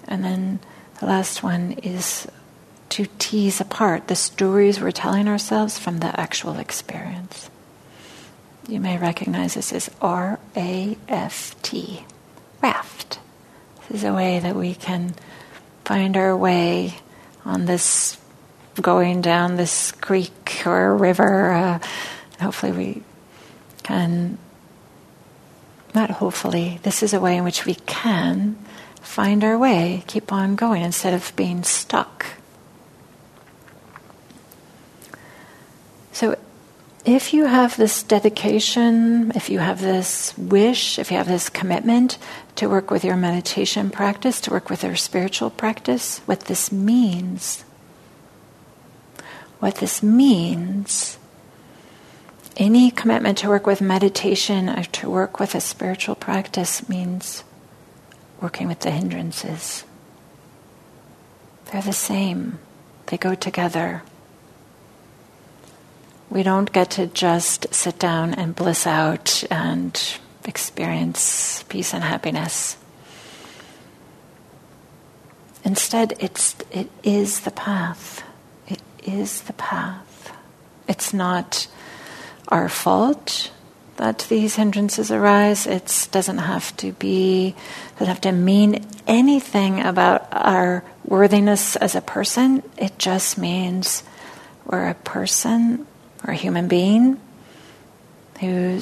And 0.08 0.24
then 0.24 0.60
the 1.00 1.06
last 1.06 1.43
one 1.43 1.74
is 1.84 2.28
to 2.95 3.05
tease 3.19 3.60
apart 3.60 4.08
the 4.08 4.15
stories 4.15 4.79
we're 4.79 4.89
telling 4.89 5.27
ourselves 5.27 5.77
from 5.77 5.97
the 5.97 6.17
actual 6.17 6.60
experience. 6.60 7.49
You 8.69 8.79
may 8.79 8.97
recognize 8.97 9.55
this 9.55 9.73
as 9.73 9.91
R 10.01 10.39
A 10.55 10.97
F 11.10 11.62
T, 11.62 12.05
raft. 12.63 13.19
This 13.89 13.97
is 13.97 14.03
a 14.05 14.13
way 14.13 14.39
that 14.39 14.55
we 14.55 14.75
can 14.75 15.13
find 15.84 16.15
our 16.15 16.38
way 16.38 16.95
on 17.43 17.65
this, 17.65 18.17
going 18.81 19.19
down 19.19 19.58
this 19.58 19.91
creek 19.91 20.63
or 20.65 20.95
river. 20.95 21.51
Uh, 21.51 21.79
hopefully, 22.39 22.71
we 22.71 23.03
can, 23.84 24.38
not 25.93 26.12
hopefully, 26.12 26.79
this 26.84 27.03
is 27.03 27.13
a 27.13 27.19
way 27.19 27.36
in 27.36 27.43
which 27.43 27.65
we 27.65 27.75
can 27.75 28.55
find 29.01 29.43
our 29.43 29.58
way, 29.58 30.05
keep 30.08 30.31
on 30.31 30.55
going 30.55 30.81
instead 30.81 31.13
of 31.13 31.36
being 31.36 31.62
stuck 31.62 32.25
So, 36.15 36.38
if 37.04 37.34
you 37.34 37.43
have 37.43 37.75
this 37.75 38.01
dedication, 38.01 39.34
if 39.36 39.49
you 39.49 39.60
have 39.60 39.82
this 39.82 40.34
wish, 40.38 40.97
if 40.97 41.12
you 41.12 41.17
have 41.17 41.28
this 41.28 41.49
commitment 41.49 42.17
to 42.56 42.69
work 42.69 42.89
with 42.89 43.04
your 43.04 43.17
meditation 43.17 43.89
practice, 43.89 44.39
to 44.41 44.51
work 44.51 44.69
with 44.69 44.86
your 44.86 44.95
spiritual 44.95 45.49
practice, 45.49 46.19
what 46.19 46.45
this 46.45 46.71
means, 46.71 47.65
what 49.60 49.75
this 49.75 50.01
means, 50.01 51.19
any 52.56 52.91
commitment 52.91 53.38
to 53.39 53.49
work 53.49 53.67
with 53.67 53.82
meditation 53.82 54.69
or 54.69 54.84
to 54.84 55.10
work 55.10 55.38
with 55.38 55.54
a 55.54 55.60
spiritual 55.60 56.15
practice 56.15 56.88
means 56.88 57.43
working 58.39 58.69
with 58.69 58.80
the 58.80 58.91
hindrances. 58.91 59.84
They're 61.73 61.82
the 61.82 61.91
same, 61.91 62.60
they 63.08 63.17
go 63.17 63.36
together. 63.36 64.01
We 66.29 66.43
don't 66.43 66.71
get 66.71 66.91
to 66.91 67.07
just 67.07 67.73
sit 67.73 67.99
down 67.99 68.33
and 68.33 68.55
bliss 68.55 68.88
out 68.88 69.43
and 69.49 70.19
experience 70.45 71.63
peace 71.69 71.93
and 71.93 72.03
happiness. 72.03 72.77
Instead, 75.63 76.13
it's, 76.19 76.55
it 76.71 76.89
is 77.03 77.41
the 77.41 77.51
path. 77.51 78.23
It 78.67 78.81
is 79.03 79.41
the 79.41 79.53
path. 79.53 80.31
It's 80.88 81.13
not 81.13 81.67
our 82.47 82.69
fault 82.69 83.51
that 83.97 84.25
these 84.29 84.55
hindrances 84.55 85.11
arise. 85.11 85.65
It 85.65 86.07
doesn't 86.11 86.38
have 86.38 86.75
to 86.77 86.91
be, 86.91 87.55
doesn't 87.93 88.07
have 88.07 88.21
to 88.21 88.31
mean 88.31 88.85
anything 89.07 89.81
about 89.81 90.27
our 90.31 90.83
worthiness 91.05 91.75
as 91.77 91.95
a 91.95 92.01
person. 92.01 92.61
It 92.77 92.99
just 92.99 93.38
means 93.38 94.03
we're 94.65 94.89
a 94.89 94.95
person 94.95 95.88
or 96.25 96.33
a 96.33 96.35
human 96.35 96.67
being 96.67 97.19
who 98.39 98.79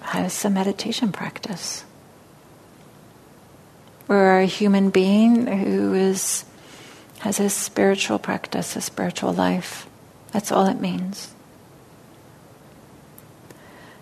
has 0.00 0.44
a 0.44 0.50
meditation 0.50 1.12
practice. 1.12 1.84
Or 4.08 4.38
a 4.38 4.46
human 4.46 4.90
being 4.90 5.46
who 5.46 5.94
is 5.94 6.44
has 7.20 7.40
a 7.40 7.50
spiritual 7.50 8.18
practice, 8.18 8.76
a 8.76 8.80
spiritual 8.80 9.32
life. 9.32 9.88
That's 10.30 10.52
all 10.52 10.66
it 10.66 10.80
means. 10.80 11.34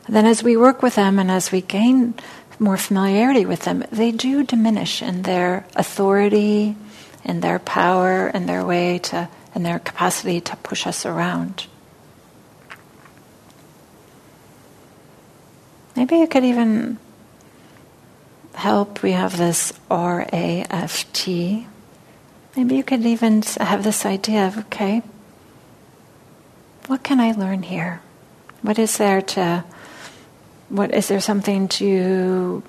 Then, 0.08 0.26
as 0.26 0.42
we 0.42 0.56
work 0.56 0.82
with 0.82 0.94
them 0.94 1.18
and 1.18 1.30
as 1.30 1.50
we 1.50 1.62
gain 1.62 2.14
more 2.58 2.76
familiarity 2.76 3.44
with 3.46 3.62
them, 3.62 3.84
they 3.90 4.12
do 4.12 4.44
diminish 4.44 5.02
in 5.02 5.22
their 5.22 5.66
authority, 5.74 6.76
in 7.24 7.40
their 7.40 7.58
power, 7.58 8.28
in 8.28 8.46
their 8.46 8.64
way 8.64 8.98
to, 8.98 9.28
in 9.54 9.62
their 9.62 9.78
capacity 9.78 10.40
to 10.42 10.56
push 10.56 10.86
us 10.86 11.04
around. 11.04 11.66
Maybe 15.96 16.18
you 16.18 16.26
could 16.26 16.44
even 16.44 16.98
help. 18.54 19.02
We 19.02 19.12
have 19.12 19.36
this 19.36 19.72
R 19.90 20.26
A 20.32 20.64
F 20.70 21.10
T. 21.12 21.66
Maybe 22.54 22.76
you 22.76 22.84
could 22.84 23.04
even 23.04 23.42
have 23.58 23.82
this 23.82 24.04
idea 24.06 24.46
of 24.46 24.58
okay, 24.58 25.02
what 26.86 27.02
can 27.02 27.18
I 27.18 27.32
learn 27.32 27.62
here? 27.62 28.00
What 28.62 28.78
is 28.78 28.98
there 28.98 29.22
to 29.22 29.64
what 30.68 30.92
is 30.92 31.08
there 31.08 31.20
something 31.20 31.68
to 31.68 32.62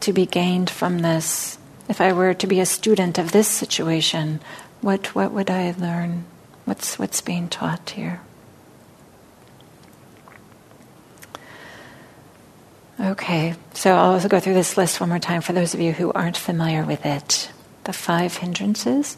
to 0.00 0.12
be 0.12 0.26
gained 0.26 0.68
from 0.68 0.98
this? 1.00 1.58
If 1.88 2.00
I 2.00 2.12
were 2.12 2.34
to 2.34 2.46
be 2.46 2.60
a 2.60 2.66
student 2.66 3.18
of 3.18 3.32
this 3.32 3.48
situation, 3.48 4.40
what 4.80 5.14
what 5.14 5.32
would 5.32 5.50
I 5.50 5.74
learn? 5.78 6.24
What's 6.64 6.98
what's 6.98 7.20
being 7.20 7.48
taught 7.48 7.90
here? 7.90 8.20
Okay, 13.02 13.54
so 13.74 13.92
I'll 13.92 14.12
also 14.12 14.28
go 14.28 14.38
through 14.38 14.54
this 14.54 14.76
list 14.76 15.00
one 15.00 15.08
more 15.08 15.18
time 15.18 15.40
for 15.40 15.52
those 15.52 15.74
of 15.74 15.80
you 15.80 15.92
who 15.92 16.12
aren't 16.12 16.36
familiar 16.36 16.84
with 16.84 17.04
it. 17.04 17.50
The 17.82 17.92
five 17.92 18.36
hindrances. 18.36 19.16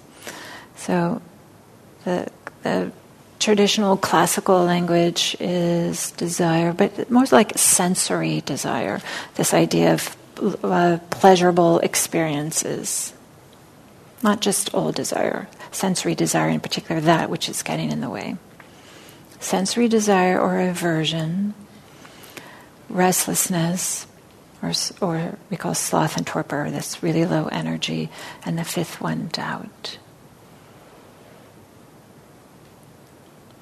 So 0.77 1.21
the 2.05 2.31
the 2.63 2.93
traditional 3.39 3.99
classical 3.99 4.65
language 4.65 5.37
is 5.39 6.13
desire, 6.13 6.73
but 6.73 7.11
more 7.11 7.27
like 7.31 7.59
sensory 7.59 8.41
desire, 8.41 9.03
this 9.35 9.53
idea 9.53 9.93
of 9.93 10.17
uh, 10.65 10.99
pleasurable 11.11 11.79
experiences. 11.81 13.13
Not 14.23 14.41
just 14.41 14.73
all 14.73 14.93
desire, 14.93 15.47
sensory 15.73 16.15
desire 16.15 16.49
in 16.49 16.61
particular, 16.61 17.03
that 17.03 17.29
which 17.29 17.51
is 17.51 17.63
getting 17.63 17.91
in 17.91 18.01
the 18.01 18.09
way. 18.09 18.37
Sensory 19.41 19.89
desire 19.89 20.41
or 20.41 20.59
aversion, 20.59 21.53
restlessness, 22.89 24.07
or, 24.63 24.73
or 25.01 25.39
we 25.51 25.57
call 25.57 25.75
sloth 25.75 26.17
and 26.17 26.27
torpor, 26.27 26.71
this 26.71 27.03
really 27.03 27.25
low 27.25 27.47
energy, 27.47 28.11
and 28.45 28.59
the 28.59 28.65
fifth 28.65 29.01
one, 29.01 29.29
doubt. 29.33 29.99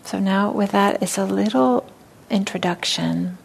So 0.04 0.18
now, 0.18 0.50
with 0.50 0.72
that, 0.72 1.02
it's 1.02 1.16
a 1.16 1.24
little 1.24 1.90
introduction. 2.28 3.38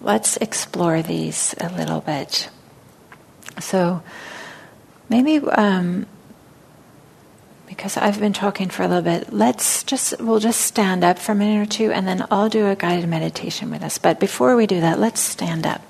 Let's 0.00 0.36
explore 0.38 1.02
these 1.02 1.54
a 1.60 1.68
little 1.68 2.00
bit. 2.00 2.48
So, 3.60 4.02
maybe 5.08 5.38
um, 5.46 6.06
because 7.66 7.96
I've 7.96 8.20
been 8.20 8.32
talking 8.32 8.68
for 8.68 8.82
a 8.82 8.88
little 8.88 9.02
bit, 9.02 9.32
let's 9.32 9.82
just 9.84 10.20
we'll 10.20 10.40
just 10.40 10.60
stand 10.60 11.04
up 11.04 11.18
for 11.18 11.32
a 11.32 11.34
minute 11.34 11.62
or 11.62 11.70
two, 11.70 11.92
and 11.92 12.06
then 12.06 12.26
I'll 12.30 12.48
do 12.48 12.68
a 12.68 12.76
guided 12.76 13.08
meditation 13.08 13.70
with 13.70 13.82
us. 13.82 13.98
But 13.98 14.20
before 14.20 14.56
we 14.56 14.66
do 14.66 14.80
that, 14.80 14.98
let's 14.98 15.20
stand 15.20 15.66
up. 15.66 15.80